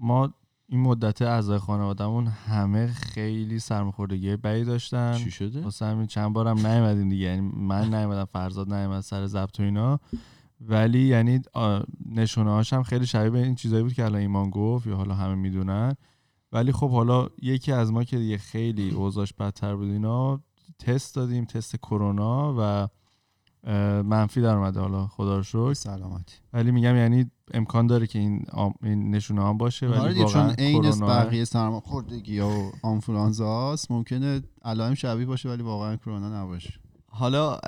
[0.00, 0.34] ما
[0.68, 5.14] این مدت اعضای خانوادهمون همه خیلی سرماخوردگی بدی داشتن.
[5.14, 7.24] چی شده؟ واسه همین چند بارم نیومدیم دیگه.
[7.26, 10.00] یعنی من نیومدم فرزاد نیومد سر ضبط و اینا.
[10.60, 11.40] ولی یعنی
[12.10, 15.14] نشونه هاش هم خیلی شبیه به این چیزایی بود که الان ایمان گفت یا حالا
[15.14, 15.96] همه می‌دونن.
[16.52, 20.40] ولی خب حالا یکی از ما که دیگه خیلی اوضاعش بدتر بود اینا
[20.78, 22.88] تست دادیم تست کرونا و
[24.02, 24.80] منفی در اومده.
[24.80, 25.72] حالا خدا رو شکر.
[25.72, 26.34] سلامتی.
[26.52, 29.88] ولی میگم یعنی امکان داره که این, آم- این نشونه هم باشه.
[29.88, 35.48] آره ولی دیگه، واقعا چون عین کرونا بقیه سرماخوردگی و آنفولانزا ممکنه علائم شبیه باشه
[35.48, 36.74] ولی واقعا کرونا نباشه.
[37.18, 37.58] حالا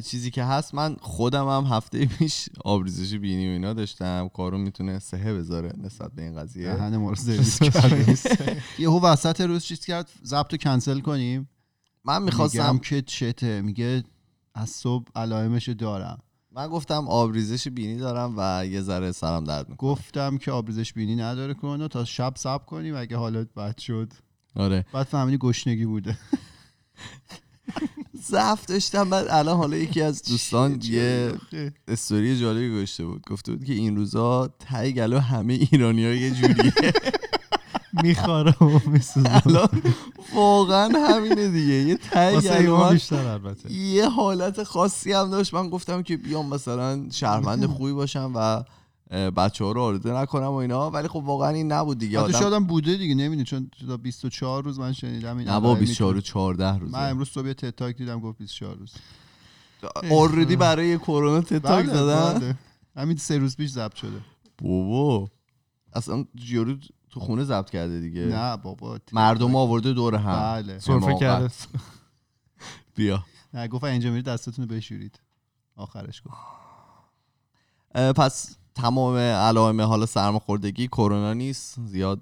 [0.00, 4.30] چیزی که هست من خودم هم هفته پیش آبریزش بینی و اینا داشتم.
[4.34, 6.64] کارو می‌تونه سهه بذاره نسبت به این قضیه.
[6.74, 8.26] دهن ما رو سرویس
[8.78, 11.48] یهو وسط روز چیز کرد ضبط کنسل کنیم.
[12.04, 13.62] من می‌خواستم که چته.
[13.62, 14.04] میگه
[14.54, 16.18] از صبح علائمش دارم.
[16.52, 19.90] من گفتم آبریزش بینی دارم و یه ذره سرم درد می‌کنه.
[19.90, 24.12] گفتم که آبریزش بینی نداره کرونا تا شب صبر کنیم اگه حالت بد شد.
[24.56, 24.86] آره.
[24.92, 26.18] بعد فهمیدی گشنگی بوده.
[28.28, 29.10] ضعف داشتم.
[29.10, 31.32] بعد الان حالا یکی از دوستان یه.
[31.88, 33.22] استوری جالبی گذاشته بود.
[33.30, 36.72] گفته بود که این روزا ته گلو همه ایرانی ها یه جوریه.
[38.02, 39.68] میخواره و میسوزه الان
[40.34, 41.74] واقعا همینه دیگه.
[41.74, 43.72] یه واسه گلو بیشتر البته.
[43.72, 45.54] یه حالت خاصی هم داشت.
[45.54, 48.64] من گفتم که بیام مثلا شهروند خوبی باشم و
[49.10, 50.90] بچه ها رو آرزو نکنم و اینا.
[50.90, 52.18] ولی خب واقعا این نبود دیگه.
[52.18, 55.66] آدم شاید هم بوده دیگه نمی‌دونی چون تا 24 روز من شنیدم این نه با
[55.68, 56.98] علائم 24 و میتونه- 14 روزه.
[56.98, 58.94] من امروز صبح تتاک دیدم گفت 24 روز.
[60.10, 62.56] اوردی برای کرونا تتاک بله، زدن؟ بله.
[62.96, 64.20] همین سه روز پیش ضبط شده.
[64.62, 65.28] بابا.
[65.92, 66.76] اصلا یارو
[67.10, 68.20] تو خونه ضبط کرده دیگه.
[68.20, 70.40] نه بابا مردم آورده دور هم.
[70.62, 70.78] بله.
[70.78, 71.14] سرفه.
[71.20, 71.50] کرده.
[72.96, 73.24] بیا.
[73.54, 75.20] نه گفت اینجا میرید دستتون رو بشورید.
[75.76, 76.36] آخرش گفت.
[78.16, 81.80] پس تمام علائم حالا سرماخوردگی کرونا نیست.
[81.84, 82.20] زیاد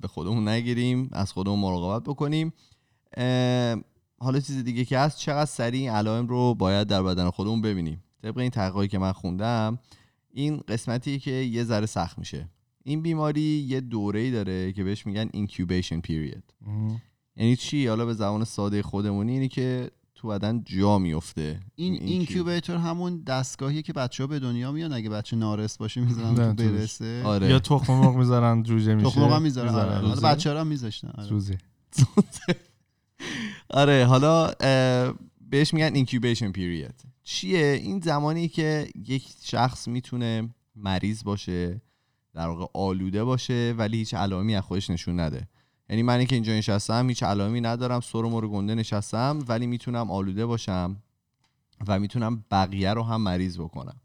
[0.00, 1.08] به خودمون نگیریم.
[1.12, 2.52] از خودمون مراقبت بکنیم.
[4.18, 8.02] حالا چیز دیگه که هست چقدر سریع این علائم رو باید در بدن خودمون ببینیم.
[8.22, 9.78] طبق این تحقیقی که من خوندم
[10.30, 12.48] این قسمتی که یه ذره سخت میشه.
[12.84, 16.68] این بیماری یه دوره‌ای داره که بهش میگن incubation period.
[17.36, 19.90] یعنی چی؟ حالا به زبان ساده خودمونی اینی که
[20.22, 21.60] تو بدن جا میفته.
[21.74, 24.92] این اینکیوبیتور همون دستگاهیه که بچه ها به دنیا میان.
[24.92, 26.52] اگه بچه نارس باشه می‌ذارن تو.
[26.52, 27.22] برسه.
[27.24, 27.48] آره.
[27.48, 29.08] یا تخم مرغ می‌ذارن جوجه میشه.
[29.10, 29.74] تخم مرغ می‌ذارن.
[29.74, 30.20] آره.
[30.20, 31.08] بچه ها میذاشتن.
[31.08, 31.58] آره.
[33.70, 35.14] آره حالا اه،
[35.50, 37.06] بهش میگن incubation period.
[37.22, 41.80] چیه؟ این زمانی که یک شخص می‌تونه مریض باشه
[42.34, 45.48] در واقع آلوده باشه ولی هیچ علائمی از خودش نشون نده.
[45.92, 50.46] یعنی من که اینجا نشستم هیچ علائمی ندارم سر و گنده نشستم ولی می‌تونم آلوده
[50.46, 50.96] باشم
[51.86, 53.96] و می‌تونم بقیه رو هم مریض بکنم.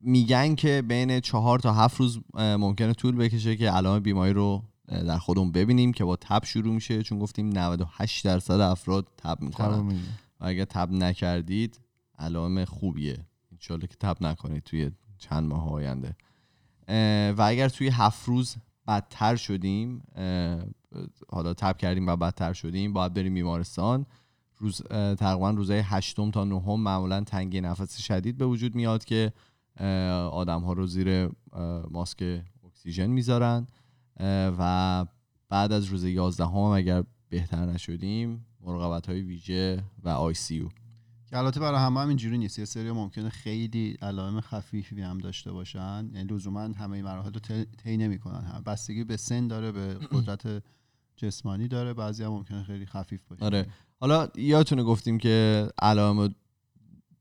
[0.00, 5.18] میگن که بین چهار تا هفت روز ممکنه طول بکشه که علائم بیماری رو در
[5.18, 9.88] خودمون ببینیم که با تب شروع میشه چون گفتیم 98 درصد افراد تب می‌کنن.
[10.40, 11.80] و اگر تب نکردید
[12.18, 13.18] علائم خوبیه.
[13.52, 16.16] انشالله که تب نکنید توی چند ماه آینده.
[17.32, 18.56] و اگر توی هفت روز
[18.86, 20.02] بدتر شدیم
[21.28, 22.92] حالا تب کردیم و بدتر شدیم.
[22.92, 24.06] باید بریم بیمارستان.
[24.58, 24.82] روز
[25.18, 29.32] تقریبا روزهای هشتم تا نهم معمولا تنگی نفس شدید به وجود میاد که
[30.30, 31.30] آدم ها رو زیر
[31.90, 33.66] ماسک اکسیژن می‌ذارن.
[34.58, 35.06] و
[35.48, 40.68] بعد از روز 11 هم اگر بهتر نشدیم مراقبت های ویژه و آی سی
[41.38, 42.58] البته برای همه هم اینجوری نیست.
[42.58, 46.10] یه سری ممکنه خیلی علائم خفیفی هم داشته باشن.
[46.14, 48.44] یعنی لزوما همه مراحل رو طی نمی‌کنن.
[48.44, 50.62] هم بستگی به سن داره به قدرت
[51.16, 51.94] جسمانی داره.
[51.94, 53.66] بعضی هم ممکنه خیلی خفیف باشه آره.
[54.00, 56.34] حالا یادتونه گفتیم که علائم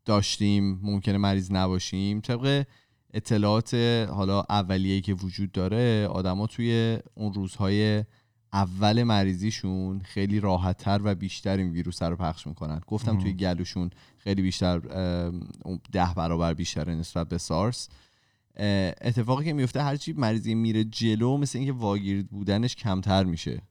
[0.05, 2.21] داشتیم ممکنه مریض نباشیم.
[2.21, 2.65] طبق
[3.13, 3.73] اطلاعات
[4.09, 8.03] حالا اولیه‌ای که وجود داره آدما توی اون روزهای
[8.53, 12.81] اول مریضیشون خیلی راحتتر و بیشتر این ویروس رو پخش می‌کنن.
[12.87, 13.17] گفتم ام.
[13.17, 14.79] توی گلوشون خیلی بیشتر
[15.91, 17.89] ده برابر بیشتره نسبت به سارس.
[19.01, 23.61] اتفاقی که میفته هرچی مریضی میره جلو مثل اینکه واگیر بودنش کمتر میشه.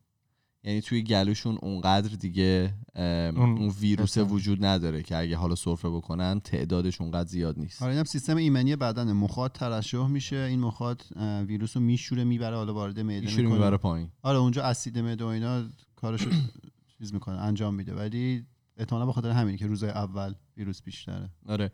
[0.65, 4.19] یعنی توی گلوشون اونقدر دیگه اون ویروس.
[4.19, 7.83] وجود نداره که اگه حالا سرفه بکنن تعدادش اونقدر زیاد نیست.
[7.83, 10.37] آره اینم سیستم ایمنی بدن مخاط ترشح میشه.
[10.37, 13.55] این مخاط اه، ویروس رو میشوره می‌بره حالا وارد معده می‌کنه.
[13.55, 14.09] می‌بره پایین.
[14.23, 15.65] آره اونجا اسید معده و اینا
[15.97, 16.31] کارشو
[16.99, 17.95] چیز می‌کنه انجام میده.
[17.95, 18.45] ولی
[18.77, 21.31] احتمالا به خاطر همین که روزای اول ویروس بیشتره.
[21.47, 21.73] آره.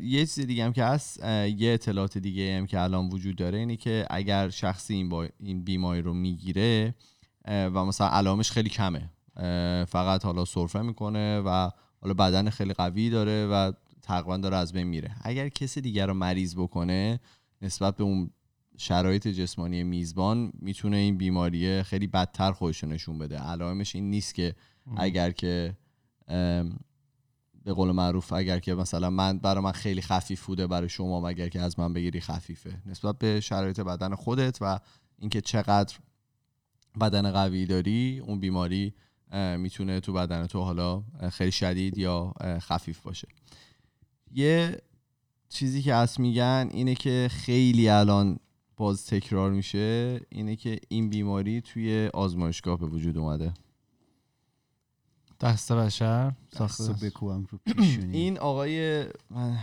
[0.00, 3.76] یه چیز دیگه هم که هست یه اطلاعات دیگه هم که الان وجود داره اینه
[3.76, 6.94] که اگر شخصی این, با این بیماری رو می‌گیره
[7.48, 9.10] و مثلا علامش خیلی کمه.
[9.86, 13.72] فقط حالا سرفه می‌کنه و حالا بدن خیلی قوی داره و
[14.02, 15.16] تقریبا داره از بین میره.
[15.22, 17.20] اگر کسی دیگر رو مریض بکنه
[17.62, 18.30] نسبت به اون
[18.78, 23.38] شرایط جسمانی میزبان می‌تونه این بیماری خیلی بدتر خودش نشون بده.
[23.38, 24.54] علائمش این نیست که
[24.96, 25.76] اگر که
[27.64, 31.48] به قول معروف اگر که مثلا من برای من خیلی خفیف بوده برای شما اگر
[31.48, 32.82] که از من بگیری خفیفه.
[32.86, 34.80] نسبت به شرایط بدن خودت و
[35.18, 35.98] اینکه چقدر
[37.00, 38.94] بدن قوی داری اون بیماری
[39.58, 43.28] می‌تونه تو بدن تو حالا خیلی شدید یا خفیف باشه.
[44.34, 44.78] یه
[45.48, 48.38] چیزی که هست میگن اینه که خیلی الان
[48.76, 53.54] باز تکرار میشه اینه که این بیماری توی آزمایشگاه به وجود اومده.
[55.40, 58.16] دست بشر دستو ساخته بکوبم رو پیشونی.
[58.16, 59.58] این آقای من-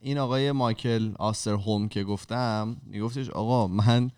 [0.00, 4.10] این آقای مایکل آستر هوم که گفتم میگفتش آقا من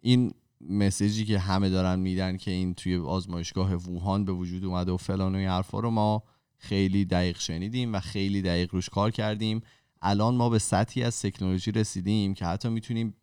[0.00, 4.96] این مسیجی که همه دارن میدن که این توی آزمایشگاه ووهان به وجود اومده و
[4.96, 6.22] فلان و این حرفا رو ما
[6.58, 9.60] خیلی دقیق شنیدیم و خیلی دقیق روش کار کردیم.
[10.02, 13.14] الان ما به سطحی از تکنولوژی رسیدیم که حتی می‌تونیم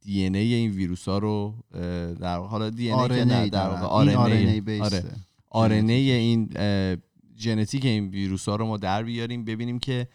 [0.00, 1.54] دی این ای این ویروس ها رو
[2.20, 4.36] در حالا دی این ای که نه در واقع دارن.
[4.36, 7.02] این RNA آره.
[7.38, 10.08] ژنتیک این ویروس ها رو ما در بیاریم ببینیم که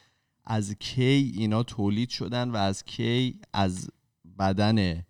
[0.46, 3.90] از کی اینا تولید شدن و از کی از
[4.40, 5.04] بدن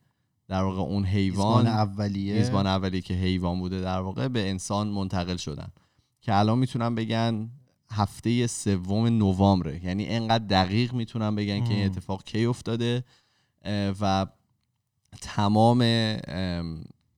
[0.52, 5.38] در واقع اون حیوان اولیه میزبان اولی که حیوان بوده در واقع به انسان منتقل
[5.38, 5.68] شدن
[6.22, 7.50] که الان می‌تونن بگن
[7.92, 11.86] هفته سوم نوامبره یعنی انقدر دقیق می‌تونن بگن که این.
[11.86, 13.04] اتفاق کی افتاده
[14.02, 14.28] و
[15.22, 15.82] تمام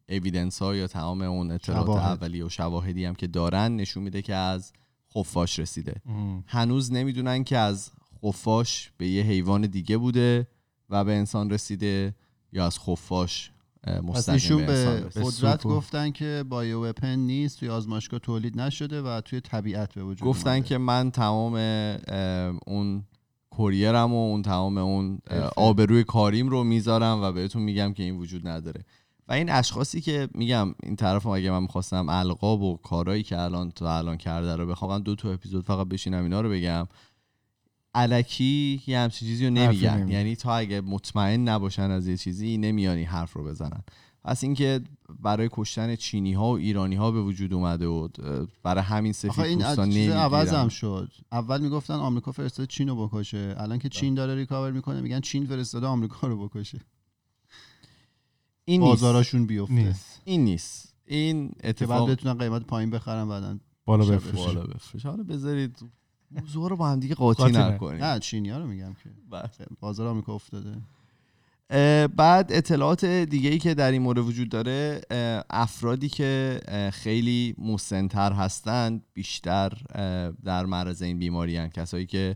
[0.10, 2.18] اویدنس ها یا تمام اون اطلاعات شواهد.
[2.18, 4.74] اولیه و شواهدی هم که دارن نشون میده که از
[5.14, 6.44] خفاش رسیده ام.
[6.48, 7.92] هنوز نمی‌دونن که از
[8.24, 10.48] خفاش به یه حیوان دیگه بوده
[10.90, 12.16] و به انسان رسیده
[12.54, 13.52] یا از خفاش
[14.04, 19.42] مستقیم ایشون به قدرت گفتن که بایو وپن نیست توی آزمایشگاه تولید نشده و توی
[19.42, 20.66] طبیعت به وجود گفتن اومده.
[20.66, 21.56] که من تمام
[22.66, 23.04] اون
[23.50, 25.20] کوریرم و اون تمام اون.
[25.56, 28.86] آبروی کاریم رو می‌ذارم و بهتون میگم که این وجود نداره
[29.28, 33.72] و این اشخاصی که میگم این طرف اگه من می‌خواستم القاب و کارهایی که الان
[33.72, 36.88] تا الان کرده رو بخوام دو تا اپیزود فقط بشینم اینا رو بگم
[37.94, 40.08] الکی یه همچین چیزی رو نمیگن.
[40.08, 43.84] یعنی تا اگه مطمئن نباشن از یه چیزی نمیانی حرف رو بزنن.
[44.24, 44.82] پس اینکه
[45.20, 48.08] برای کشتن چینی ها و ایرانی ها به وجود اومده و
[48.64, 51.12] برای همین سفید این چیز عوض هم شد.
[51.32, 53.56] اول می‌گفتن آمریکا فرستاده چین رو بکشه.
[53.58, 56.80] الان که چین داره ریکاور می‌کنه میگن چین فرستاده آمریکا رو بکشه.
[58.66, 59.74] این بازاراشون بیفته.
[59.74, 60.22] نیست.
[60.26, 60.96] این نیست.
[61.06, 65.24] این که بعد اتفاق بتونن قیمت پایین بخرن بعدن بالا شب بفروش بالا بفروش حالا
[65.24, 65.78] بذارید
[66.40, 68.04] موضوع رو با هم دیگه قاطی قاطی نکنیم.
[68.04, 69.10] نه چینیا رو میگم که.
[69.32, 69.50] بله.
[69.80, 70.76] بازار آمریکا افتاده.
[72.08, 75.02] بعد اطلاعات دیگه ای که در این مورد وجود داره
[75.50, 76.60] افرادی که
[76.94, 79.74] خیلی مسنتر هستند بیشتر
[80.44, 81.74] در معرض این بیماری هستند.
[81.74, 82.36] کسایی که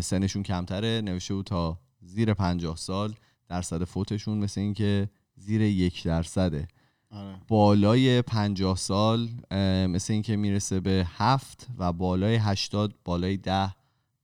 [0.00, 3.14] سنشون کمتره نوشته بود تا زیر پنجاه سال
[3.48, 6.68] درصد فوتشون مثل اینکه زیر یک درصده.
[7.10, 7.34] آره.
[7.48, 13.74] بالای پنجاه سال اه، مثل اینکه می‌رسه به هفت و بالای هشتاد بالای ده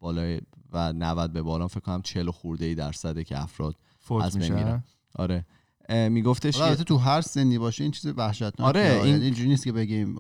[0.01, 0.41] بالای
[0.73, 4.85] و 90 به بالا فکر کنم 40 خورده ای درصده که افراد فوت از میرن.
[5.15, 5.47] آره.
[5.89, 9.73] میگفتش که تو هر سنی باشه این چیز وحشتناکه آره، این- این اینجوری نیست که
[9.73, 10.19] بگیم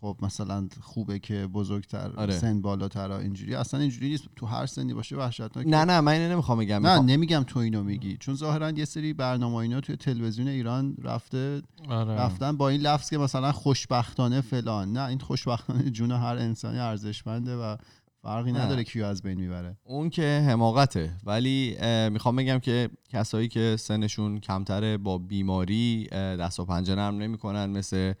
[0.00, 2.38] خب مثلا خوبه که بزرگتر آره.
[2.38, 3.54] سن بالاتر اینجوری.
[3.54, 4.24] اصلا اینجوری نیست.
[4.36, 5.68] تو هر سنی باشه وحشتناکه.
[5.70, 6.86] نه نه من اینو نمی‌خوام بگم.
[6.86, 8.16] نه نمیگم تو اینو میگی.
[8.16, 12.12] چون ظاهرا یه سری برنامه اینا توی تلویزیون ایران رفته آره.
[12.14, 14.92] رفتن با این لفظ که مثلا خوشبختانه فلان.
[14.92, 17.76] نه این خوشبختانه جون هر انسانی ارزشمنده و
[18.22, 18.60] فرقی نه.
[18.60, 19.76] نداره کیو از بین می‌بره.
[19.84, 21.12] اون که حماقته.
[21.24, 21.76] ولی
[22.10, 28.12] می‌خوام بگم که کسایی که سنشون کمتره با بیماری دست و پنجه نرم نمی‌کنن مثل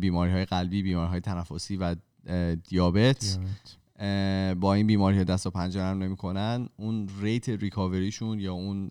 [0.00, 1.96] بیماری های قلبی بیماری های تنفسی و
[2.68, 3.38] دیابت.
[3.98, 4.60] دیابت.
[4.60, 6.68] با این بیماری های دست و پنجه نرم نمی‌کنن.
[6.76, 8.90] اون ریت ریکاوریشون یا اون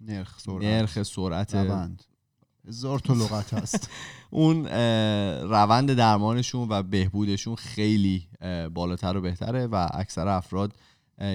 [0.00, 0.64] نرخ سرعت.
[0.64, 2.02] نرخ سرعت روند.
[2.70, 3.90] هزار تا لغت هست.
[4.30, 4.66] اون
[5.50, 8.28] روند درمانشون و بهبودشون خیلی
[8.74, 10.72] بالاتر و بهتره و اکثر افراد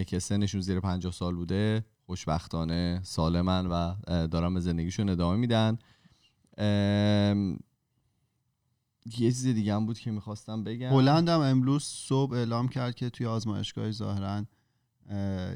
[0.08, 3.96] که سنشون زیر 50 سال بوده خوشبختانه سالمن و
[4.28, 5.78] دارن به زندگیشون ادامه میدن.
[9.06, 10.90] یه چیز دیگه هم بود که می‌خواستم بگم.
[10.90, 14.46] هلند هم امروز صبح اعلام کرد که توی آزمایشگاه ظاهرا
[15.10, 15.54] اه،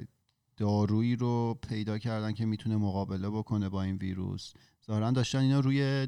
[0.57, 4.53] دارویی رو پیدا کردن که می‌تونه مقابله بکنه با این ویروس.
[4.89, 6.07] ظاهرا داشتن اینا روی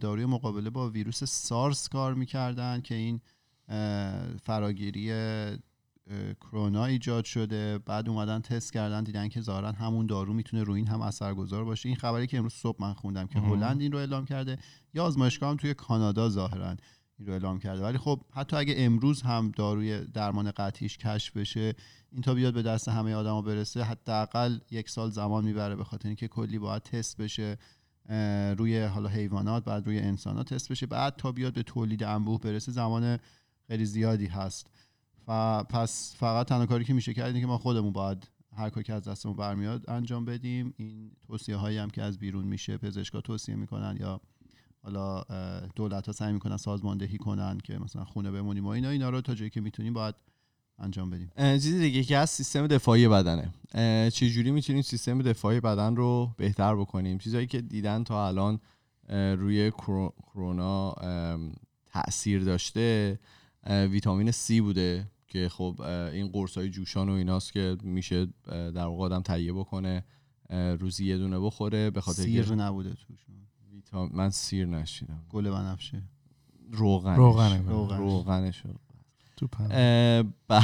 [0.00, 3.20] داروی مقابله با ویروس سارس کار می‌کردن که این
[4.42, 5.12] فراگیری
[6.40, 7.78] کرونا ایجاد شده.
[7.78, 11.88] بعد اومدن تست کردن دیدن که ظاهرا همون دارو می‌تونه روی این هم اثرگذار باشه.
[11.88, 13.38] این خبری که امروز صبح من خوندم که.
[13.38, 14.58] هلند این رو اعلام کرده.
[14.94, 16.76] یا آزمایشگاه هم توی کانادا ظاهرا
[17.18, 17.82] این رو اعلام کرده.
[17.82, 21.74] ولی خب حتی اگه امروز هم داروی درمان قطعیش کشف بشه
[22.12, 26.08] این تا بیاد به دست همه آدما برسه حداقل یک سال زمان می‌بره به خاطر
[26.08, 27.58] اینکه کلی باید تست بشه.
[28.58, 32.72] روی حالا حیوانات بعد روی انسانات تست بشه بعد تا بیاد به تولید انبوه برسه
[32.72, 33.18] زمان
[33.66, 34.70] خیلی زیادی هست.
[35.28, 38.84] و پس فقط تنها کاری که میشه کرد اینه که ما خودمون باید هر کاری
[38.84, 40.74] که از دستمون برمیاد انجام بدیم.
[40.76, 44.20] این توصیه هایی هم که از بیرون میشه پزشکا توصیه می‌کنن یا
[44.82, 45.22] حالا
[45.76, 48.88] دولت ها سعی می‌کنن سازماندهی کنن که مثلا خونه بمونیم و اینا.
[48.88, 50.14] اینا رو تا جایی که می‌تونیم باید
[50.78, 51.30] انجام بدیم.
[51.36, 53.52] اه، چیزی دیگه که از سیستم دفاعی بدنه.
[53.74, 58.60] اه، چجوری می‌تونیم سیستم دفاعی بدن رو بهتر بکنیم؟ چیزایی که دیدن تا الان
[59.10, 60.94] روی کرو- کرونا
[61.92, 63.18] تاثیر داشته
[63.66, 65.80] ویتامین C بوده که خب
[66.12, 70.04] این قرص های جوشان و ایناست که میشه در واقع آدم تهیه بکنه
[70.78, 73.36] روزی یه دونه بخوره به خاطر سیر نبوده توشون
[73.72, 74.10] ویتام...
[74.12, 75.22] من سیر نشیدم.
[75.30, 76.02] گل بنفشه.
[76.72, 77.16] روغنش.
[77.16, 77.68] روغنه.
[77.68, 77.98] روغنش.
[77.98, 78.62] روغنش.
[79.38, 79.48] تو
[80.48, 80.50] ب-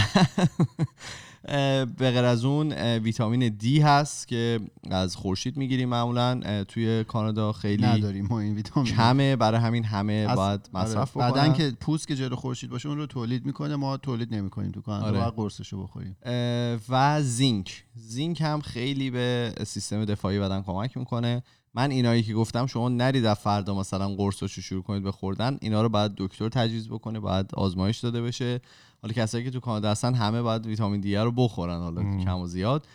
[1.99, 4.61] به غیر از اون ویتامین دی هست که
[4.91, 6.65] از خورشید می‌گیریم معمولا.
[6.69, 9.37] توی کانادا خیلی نداریم ما این ویتامین کمه.
[9.37, 11.33] برای همین همه باید مصرف آره.
[11.33, 13.77] بعدن که پوست که جلو خورشید باشه اون رو تولید می‌کنه.
[13.77, 15.07] ما تولید نمی‌کنیم تو کانادا.
[15.07, 15.19] آره.
[15.19, 16.17] باید قرصشو بخوریم.
[16.23, 17.85] اه، و زینک.
[17.95, 21.43] زینک هم خیلی به سیستم دفاعی بدن کمک می‌کنه.
[21.75, 25.83] من اینایی که گفتم شما نرید از فردا مثلا قرصاشو شروع کنید به خوردن اینا
[25.83, 28.61] رو باید دکتر تجویز بکنه باید آزمایش داده بشه.
[29.03, 32.25] حالا کسایی که تو کانادا هستن همه باید ویتامین دی رو بخورن حالا ام.
[32.25, 32.87] کم و زیاد.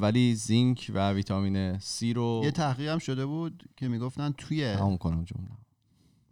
[0.00, 4.96] ولی زینک و ویتامین C رو یه تحقیق هم شده بود که می‌گفتن توی تمام
[4.96, 5.48] کنم جمله.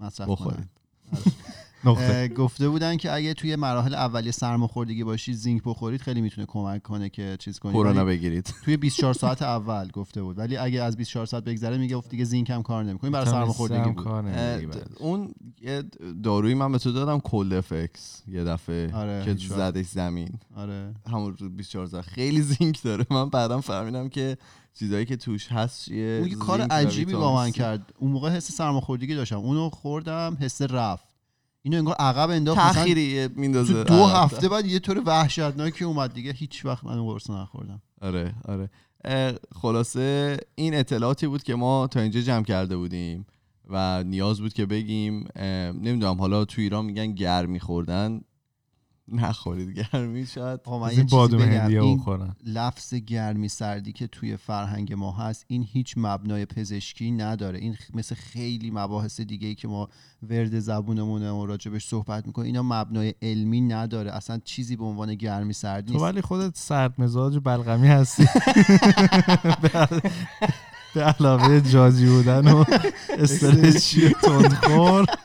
[0.01, 0.69] مصرف بخورید.
[1.85, 2.29] نقطه.
[2.29, 7.09] گفته بودن که اگه توی مراحل اولیه سرماخوردگی باشید زینک بخورید خیلی می‌تونه کمک کنه
[7.09, 8.55] که چیز کنید کرونا بگیرید.
[8.65, 10.39] توی 24 ساعت اول گفته بود.
[10.39, 14.09] ولی اگه از 24 ساعت بگذره میگه دیگه زینک هم کار نمی‌کنه برای سرماخوردگی بود.
[14.99, 15.83] اون یه
[16.23, 18.23] دارویی من به تو دادم کولد افکس.
[18.29, 19.35] یه دفعه آره، که.
[19.35, 20.31] زدش زمین.
[20.57, 20.95] آره.
[21.11, 22.05] همون روز 24 ساعت.
[22.05, 23.07] خیلی زینک داره.
[23.11, 24.37] من بعدم فهمیدم که
[24.75, 27.51] چیزایی که توش هست چیه اون یه کار عجیبی با من.
[27.51, 27.93] کرد.
[27.99, 29.39] اون موقع حس سرماخوردگی داشتم.
[29.39, 31.08] اونو خوردم حس رفت.
[31.63, 33.85] اینو انگار عقب انداخت مثلا تأخیری میندازه.
[33.85, 34.07] تو دو.
[34.07, 37.83] هفته بعد یه طور وحشتناکی اومد دیگه هیچ وقت من قرص نخوردم.
[38.01, 38.71] آره آره.
[39.55, 43.27] خلاصه این اطلاعاتی بود که ما تا اینجا جمع کرده بودیم
[43.71, 45.29] و نیاز بود که بگیم
[45.75, 48.21] نمی‌دونم حالا تو ایران میگن گرمی خوردن
[49.13, 51.41] نخورید گرمی شاید این بادوم.
[51.41, 57.59] هندیه بخورن لفظ گرمی سردی که توی فرهنگ ما هست این هیچ مبنای پزشکی نداره.
[57.59, 59.89] این مثل خیلی مباحث دیگه ای که ما
[60.23, 64.13] ورد زبونمونه و راجبش صحبت می‌کنیم اینا مبنای علمی نداره.
[64.13, 68.25] اصلا چیزی به عنوان گرمی سردی تو ولی خودت سرد مزاج و بلغمی هستی.
[69.63, 72.65] به- علاوه جاجی بودن و
[73.19, 75.07] استرچی تندخور.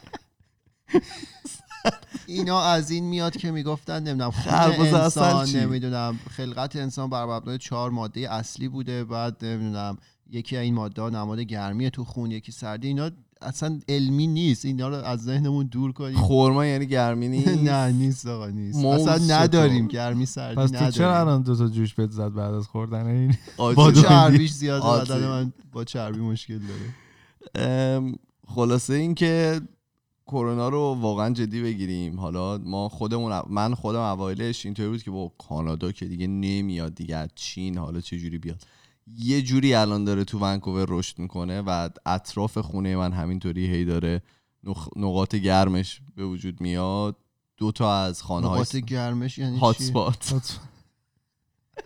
[2.26, 7.90] اینا از این میاد که می‌گفتن نمی‌دونم عسل انسان؟ نمی‌دونم خلقت انسان بر مبنای چهار
[7.90, 9.98] ماده اصلی بوده بعد نمی‌دونم
[10.30, 13.10] یکی از این ماده ها نماد گرمی تو خون یکی سردی اینا
[13.42, 14.64] اصلا علمی نیست.
[14.64, 16.16] اینا رو از ذهنمون دور کنیم.
[16.16, 18.84] خورما یعنی گرمی نیست نه نیست؟ آقا نیست.
[18.84, 22.66] اصلا؟ نداریم گرمی سردی پس تو چرا الان دو تا جوش بهت زد بعد از
[22.66, 25.12] خوردن این؟ چون چربیش زیاده؟ آتی.
[25.12, 28.14] بدن من با چربی مشکل داره؟
[28.54, 29.60] خلاصه اینکه
[30.26, 35.32] کرونا رو واقعا جدی بگیریم حالا ما خودمون من خودم اوایلش اینطوری بود که با
[35.38, 38.62] کانادا که دیگه نمیاد دیگه از چین حالا چه جوری بیاد
[39.18, 44.22] یه جوری الان داره تو ونکوور رشد می‌کنه و اطراف خونه من همینطوری هی داره
[44.66, 47.16] نخ- نقاط گرمش به وجود میاد
[47.56, 50.34] دو تا از خانه های نقاط گرمش یعنی هات چی؟ سپات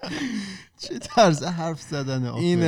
[0.81, 2.61] چه طرز حرف آخه؟ این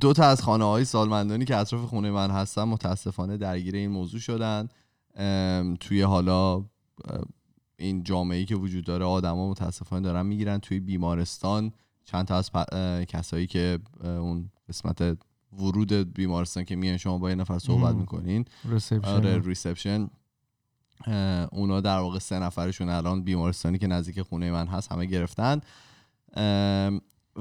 [0.00, 4.20] دو تا از خانه های سالمندانی که اطراف خونه من هستن متاسفانه درگیر این موضوع
[4.20, 4.68] شدن.
[5.80, 6.64] توی حالا
[7.76, 10.58] این جامعه که وجود داره آدما متاسفانه دارن می‌گیرن.
[10.58, 11.72] توی بیمارستان
[12.04, 12.74] چند تا از پ-
[13.04, 15.18] کسایی که اون قسمت
[15.52, 17.94] ورود بیمارستان که میان شما با یه نفر صحبت.
[17.94, 18.44] می‌کنین.
[18.64, 20.10] reception آره reception
[21.52, 25.60] اونا در واقع سه نفرشون الان بیمارستانی که نزدیک خونه من هست همه گرفتن.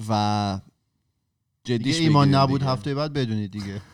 [0.09, 0.59] و
[1.67, 2.71] دیگه ایمان نبود دیگه.
[2.71, 3.81] هفته بعد بدونید دیگه.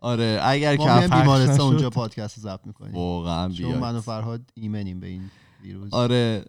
[0.00, 1.60] آره اگر ما که بیمارستان.
[1.60, 2.94] اونجا پادکست ضبط می‌کنیم.
[2.94, 5.30] واقعا چون من و فرهاد ایمنیم به این
[5.62, 5.94] ویروس.
[5.94, 6.44] آره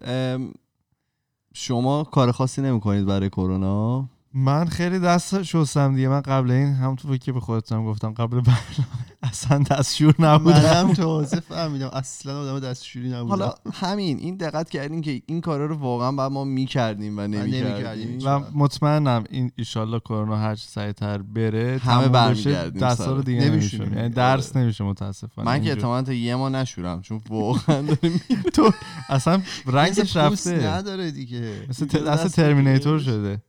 [1.54, 7.16] شما کار خاصی نمی‌کنید برای کرونا؟ من خیلی دست شستم دیگه من قبل این همونطور
[7.16, 13.08] که به خودتم گفتم قبل برنامه اصلا دستشور نبودم منم تازه فهمیدم اصلا آدم دستشوری
[13.08, 17.20] نبودم حالا همین این دقت کردیم که این کارا رو واقعا بعد ما می‌کردیم و
[17.20, 18.18] نمی‌کردیم.
[18.24, 23.12] و مطمئنم این ایشالله کرونا هر چه سریعتر بره همه برمیگردیم دستا.
[23.16, 23.94] رو دیگه نمی‌شونیم.
[23.94, 25.68] یعنی درس نمیشه متاسفانه من که.
[25.70, 28.20] اعتمالا تا یه ما نشورم چون واقعا داریم
[28.54, 28.70] تو
[29.08, 33.10] اصلا رنگش رفته نداره دیگه مثل ت- اینجا دست دست ترمینیتور دیگه.
[33.10, 33.42] شده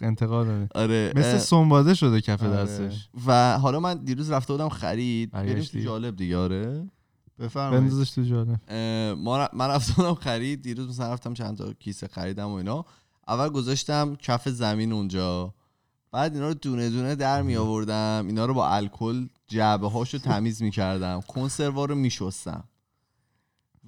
[0.00, 0.68] انتقاد داره.
[0.74, 2.52] آره مثل اه، سنباده شده کف آره.
[2.52, 3.08] دستش.
[3.26, 6.90] و حالا من دیروز رفته بودم خرید بریم تو؟ جالب دیگه آره.
[7.38, 7.82] بفرمایید.
[7.82, 11.72] بندازش تو جاله اه، ما ر- من رفته بودم خرید دیروز مثلا رفتم چند تا
[11.72, 12.84] کیسه خریدم و اینا.
[13.28, 15.54] اول گذاشتم کف زمین اونجا.
[16.12, 20.62] بعد اینا رو دونه دونه در می آوردم اینا رو با الکل جعبه هاشو تمیز
[20.62, 22.64] می کردم کنسروا رو می شستم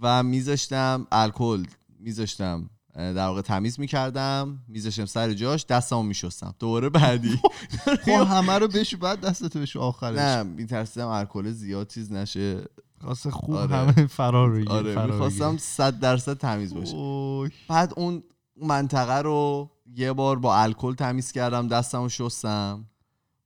[0.00, 1.64] و میذاشتم الکل
[1.98, 2.70] میذاشتم.
[2.94, 7.40] در واقع تمیز می‌کردم میذاشتم سر جاش دستمو میشستم دوباره بعدی
[8.04, 12.64] خب همه رو بشو بعد دستتو بشو آخرش نه میترسیدم الکل زیاد چیز نشه
[13.00, 13.76] خواسته خوب آره.
[13.76, 15.56] همه فرار بگیر آره فرار می‌خواستم.
[15.56, 17.50] صد درصد تمیز باشه اوی.
[17.68, 18.22] بعد اون
[18.62, 22.86] منطقه رو یه بار با الکل تمیز کردم دستمو شستم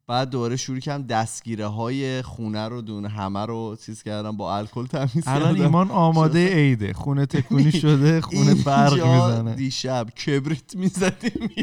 [0.09, 4.87] بعد دوباره شروع کردم دستگیره های خونه رو دونه همه رو چیز کردم با الکل
[4.87, 5.63] تمیز الان کردم.
[5.63, 6.93] ایمان آماده عیده.
[6.93, 9.55] خونه تکونی شده خونه برق می‌زنه.
[9.55, 11.49] دیشب کبریت می‌زدیم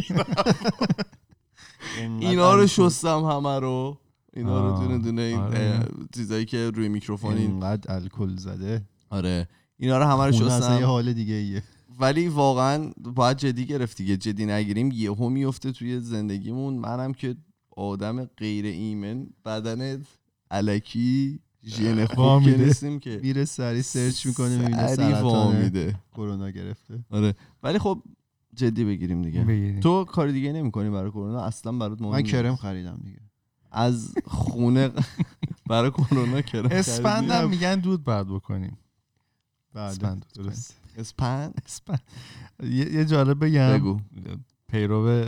[2.20, 2.56] اینا.
[2.56, 2.68] رو.
[2.68, 3.98] شستم همه رو.
[4.34, 5.80] اینا رو دونه دونه این آره.
[6.16, 8.82] چیزایی که روی میکروفون این اینقدر الکل زده.
[9.10, 9.48] آره.
[9.78, 10.84] اینا رو همه رو اصلا یه شستم.
[10.86, 11.64] حال دیگه ایه.
[12.00, 14.18] ولی واقعا باید جدی گرفت دیگه.
[14.18, 16.74] جدی نگیریم یهو میفته توی زندگیمون.
[16.74, 17.36] منم که
[17.76, 20.04] آدم غیر ایمن بدن
[20.52, 22.50] علکی ژن خوب.
[22.50, 25.96] نیستیم که میره سری سرچ می‌کنه می‌بینه سرطان وامیده.
[26.16, 27.06] کرونا گرفته.
[27.12, 27.34] آره.
[27.64, 28.02] ولی خب
[28.54, 29.44] جدی بگیریم دیگه.
[29.44, 29.80] بگیریم.
[29.80, 32.22] تو کار دیگه نمی‌کنی برای کرونا؟ اصلا برات مهم من.
[32.24, 33.20] کرم خریدم دیگه.
[33.72, 34.90] از خونه
[35.70, 38.78] برای کرونا کرم اسپندم؟ میگن دود بعد بکنیم.
[39.76, 42.02] اسپند درست اسپند؟ اسپند.
[42.64, 43.74] یه یه جالب بگم.
[43.78, 44.00] بگو.
[44.68, 45.26] پیرو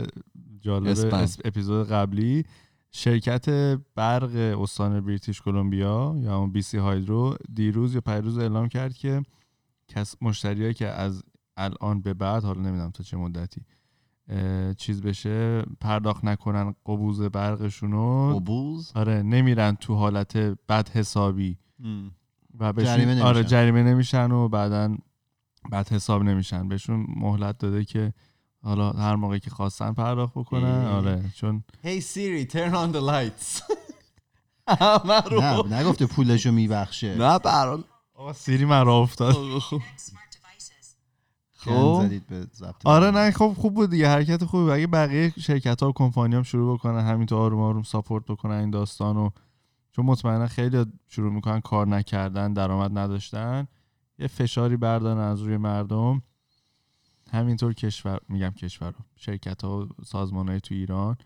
[0.60, 2.44] جالب اپیزود قبلی
[2.90, 3.48] شرکت
[3.94, 9.22] برق استان بریتیش کلمبیا یا همون بی سی هایدرو دیروز یا پیروز اعلام کرد که
[9.88, 11.22] کس مشتریایی که از
[11.56, 13.60] الان به بعد حالا نمی‌دونم تا چه مدتی
[14.76, 18.34] چیز بشه پرداخت نکنن قبوز برقشونو.
[18.40, 20.36] قبوز؟ آره نمیرن تو حالت
[20.68, 21.58] بد حسابی.
[22.58, 23.48] و بهشون جریمه آره نمیشن.
[23.48, 24.96] جریمه نمیشن و بعدا
[25.70, 26.68] بعد حساب نمیشن.
[26.68, 28.12] بهشون مهلت داده که
[28.62, 30.84] حالا هر موقعی که خواستن پرداخت بکنن.
[30.86, 33.62] آره چون Hey Siri turn on the lights.
[35.40, 37.14] نه نگفته پولشو میبخشه.
[37.18, 37.84] نه برام
[38.14, 39.34] آقا سیری مرا افتاد.
[39.34, 40.86] smart devices.
[41.52, 42.00] خب.
[42.02, 44.72] زدید به ضبط آره نه خب خوب بود دیگه حرکت خوبی بود.
[44.72, 48.70] اگه بقیه شرکت ها و کمپانی هم شروع بکنن همینطور آروم آروم ساپورت بکنن این
[48.70, 49.30] داستان و
[49.92, 53.66] چون مطمئنا خیلی شروع می‌کنن کار نکردن درآمد نداشتن.
[54.18, 56.22] یه فشاری بردارن از روی مردم.
[57.30, 61.16] همینطور کشور میگم کشور شرکت ها و سازمان های تو ایران.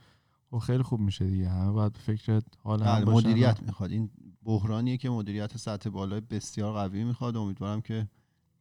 [0.53, 1.49] و خیلی خوب میشه دیگه.
[1.49, 3.91] همه باید به فکر حال هم بله مدیریت می‌خواد.
[3.91, 4.11] این
[4.43, 7.37] بحرانیه که مدیریت سطح بالای بسیار قوی می‌خواد.
[7.37, 8.09] امیدوارم که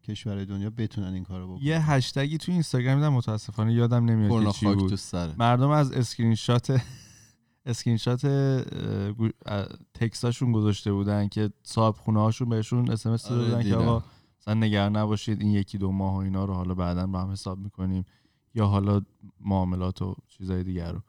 [0.03, 1.65] کشور دنیا بتونن این کارو بکنن.
[1.65, 4.99] یه هشتگی تو اینستاگرام دیدم متاسفانه یادم نمیاد که چی بود.
[5.37, 6.81] مردم از screenshot
[7.65, 8.25] screenshot
[9.93, 13.75] text اشون گذاشته بودن که صاحب خونه هاشون بهشون اس ام اس دادن که.
[13.75, 14.03] آقا
[14.41, 17.59] مثلا نگران نباشید این یکی دو ماه و اینا رو حالا بعدا با هم حساب
[17.59, 18.05] می‌کنیم
[18.55, 19.01] یا حالا
[19.39, 21.01] معاملات و چیزای دیگر رو.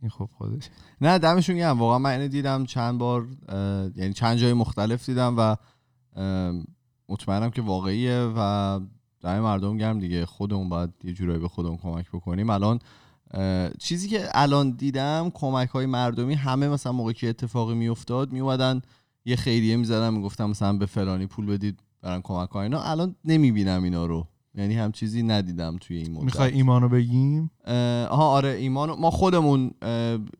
[0.00, 0.68] این خب خودش.
[1.00, 1.78] نه دمشون گرم.
[1.78, 3.28] واقعا من اینو دیدم چند بار
[3.96, 5.56] یعنی چند جای مختلف دیدم و
[7.08, 8.80] مطمئنم که واقعیه و
[9.20, 10.26] دم مردم گرم دیگه.
[10.26, 12.50] خودمون باید یه جورایی به خودمون کمک بکنیم.
[12.50, 12.78] الان
[13.78, 18.82] چیزی که الان دیدم کمک های مردمی همه مثلا موقعی که اتفاقی میافتاد میومدن
[19.24, 23.82] یه خیریه می‌زدن می‌گفتم مثلا به فلانی پول بدید برن کمک ها اینا الان نمی‌بینم
[23.82, 24.28] اینا رو.
[24.54, 26.24] یعنی هم چیزی ندیدم توی این مدت.
[26.24, 27.50] می‌خوای ایمانو بگیم؟
[28.10, 29.70] آها آره ایمان ما خودمون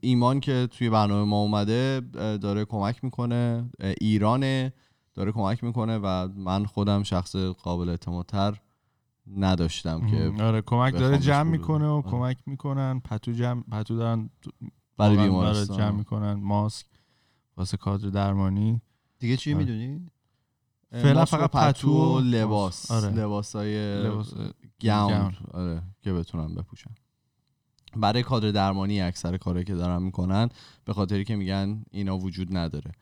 [0.00, 3.70] ایمان که توی برنامه ما اومده داره کمک می‌کنه.
[4.00, 4.72] ایرانه
[5.14, 8.60] داره کمک می‌کنه و من خودم شخص قابل اعتمادتر
[9.36, 12.02] نداشتم که آره کمک داره جمع می‌کنه و آره.
[12.02, 13.00] کمک می‌کنن.
[13.00, 14.30] پتو جمع پتو دارن
[14.96, 15.76] برای بیمارستان.
[15.76, 16.32] داره جمع می‌کنن.
[16.32, 16.86] ماسک
[17.56, 18.80] واسه کادر درمانی.
[19.18, 19.58] دیگه چی آره.
[19.64, 20.10] می‌دونی؟
[21.03, 22.90] فعلا فقط پتو و لباس.
[22.90, 23.11] آره.
[23.11, 24.34] لباس های لباس
[24.84, 25.34] گاون.
[25.53, 26.90] آره که بتونن بپوشن
[27.97, 30.49] برای کادر درمانی اکثر کارهایی که دارن می‌کنن
[30.84, 32.92] به خاطری که میگن اینا وجود نداره.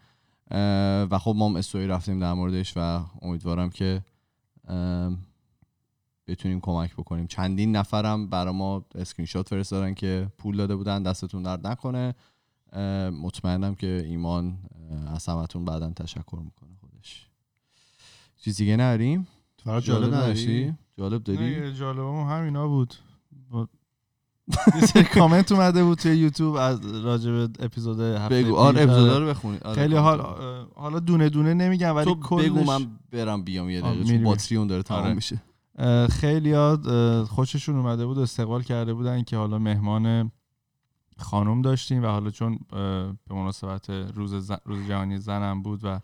[1.10, 4.04] و خب ما هم استوری رفتیم در موردش و امیدوارم که
[6.26, 7.26] بتونیم کمک بکنیم.
[7.26, 12.14] چندین نفرم برای ما اسکرین شات فرستادن که پول داده بودن دستتون درد نکنه.
[13.22, 14.58] مطمئنم که ایمان
[15.14, 16.70] از همتون بعدا تشکر می‌کنه
[18.44, 19.26] چیز دیگه نداریم
[19.64, 22.94] fact جالب نداشتی؟ نداری جالب داری نه جالبمون همینا بود
[24.74, 28.82] یه سری کامنت اومده بود توی یوتیوب از راجع به اپیزود هفته بگو آره پیش.
[28.94, 30.20] اپیزودا رو بخونی آره، خیلی حال.
[30.74, 34.22] حالا دونه دونه نمیگم ولی تو کلش بگو من برم بیام یه دقیقه چون.
[34.24, 35.14] باتری اون داره تمام آره.
[35.14, 35.42] میشه
[36.10, 36.54] خیلی
[37.24, 40.30] خوششون اومده بود استقبال کرده بودن که حالا مهمان
[41.18, 46.00] خانم داشتیم و حالا چون به مناسبت روز, زن- روز جهانی زنم بود و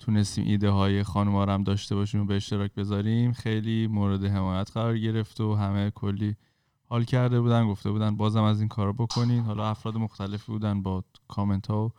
[0.00, 3.32] تونستیم ایده های خانم ها رو هم داشته باشیم و به اشتراک بذاریم.
[3.32, 6.36] خیلی مورد حمایت قرار گرفت و همه کلی
[6.84, 9.42] حال کرده بودن گفته بودن بازم از این کارو بکنین.
[9.42, 11.92] حالا افراد مختلفی بودن با کامنت ها و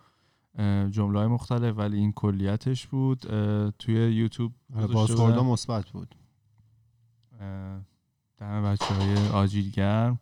[0.89, 3.19] جمله های مختلف ولی این کلیتش بود.
[3.79, 5.39] توی یوتیوب آره، بودن.
[5.39, 6.15] مثبت بود.
[8.37, 10.19] دم بچه های آجیلگرم.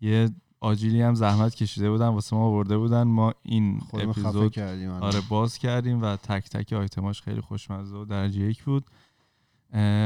[0.00, 0.30] یه
[0.60, 3.02] آجیلی هم زحمت کشیده بودن واسه ما آورده بودن.
[3.02, 4.90] ما این اپیزود کردیم.
[4.90, 8.84] آره باز کردیم و تک تک آیتماش خیلی خوشمزه و درجه یک بود.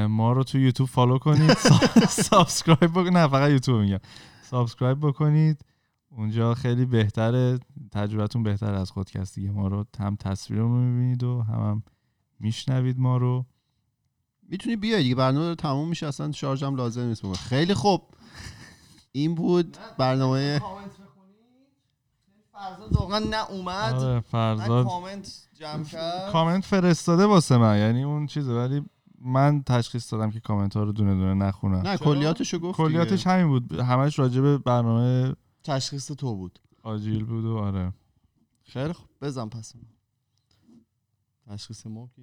[0.09, 1.50] ما رو تو یوتیوب follow کنید.
[1.68, 3.12] سا- subscribe بکنید.
[3.12, 3.98] نه فقط یوتیوب میگم.
[4.50, 5.64] subscribe بکنید.
[6.11, 7.59] اونجا خیلی بهتره.
[7.92, 11.82] تجربتون بهتر از خودکست دیگه ما رو هم تصویرمون رو می‌بینید و هم, هم
[12.40, 13.46] میشنوید ما رو.
[14.48, 15.14] می‌تونی بیای دیگه.
[15.14, 16.07] برنامه داره تموم میشه.
[16.07, 18.03] اصلا شارژم لازم نیست خیلی خوب.
[19.12, 20.60] این بود برنامه
[22.52, 24.86] فرزاد واقعا نه اومد آره نه فرزاد.
[24.86, 26.32] کامنت جمع کرد.
[26.32, 28.84] کامنت فرستاده واسه من یعنی اون چیزه ولی
[29.20, 33.26] من تشخیص دادم که کامنت ها رو دونه دونه نخونم نه چرا؟ کلیاتشو گفت کلیاتش.
[33.26, 33.72] همین بود.
[33.80, 35.34] همش راجع به برنامه
[35.64, 36.58] تشخیص تو بود.
[36.82, 37.92] آجیل بود و آره.
[38.64, 39.08] خیلی خوب.
[39.20, 39.72] بزن پس.
[41.50, 42.22] تشخیص ما که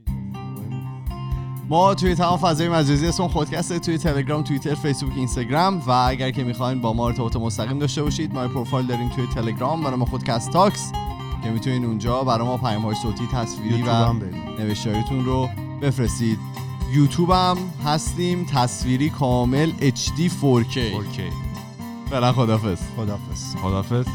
[1.70, 6.44] ما توی تمام فضای مجازی اسم خودکسته توی تلگرام توییتر فیسبوک اینستاگرام و اگر که
[6.44, 10.52] می‌خواین با ما ارتباط مستقیم داشته باشید ما پروفایل داریم توی تلگرام برای ما خودکست
[10.52, 10.92] تاکس
[11.44, 14.14] که می‌تونین اونجا برای ما پیام های صوتی تصویری و
[14.60, 15.50] نوشتاریتون رو
[15.82, 16.40] بفرستید.
[16.94, 21.30] یوتیوب هم هستیم تصویری کامل HD 4K okay
[22.10, 24.06] فعلا خدافظ خدافظ خدافظ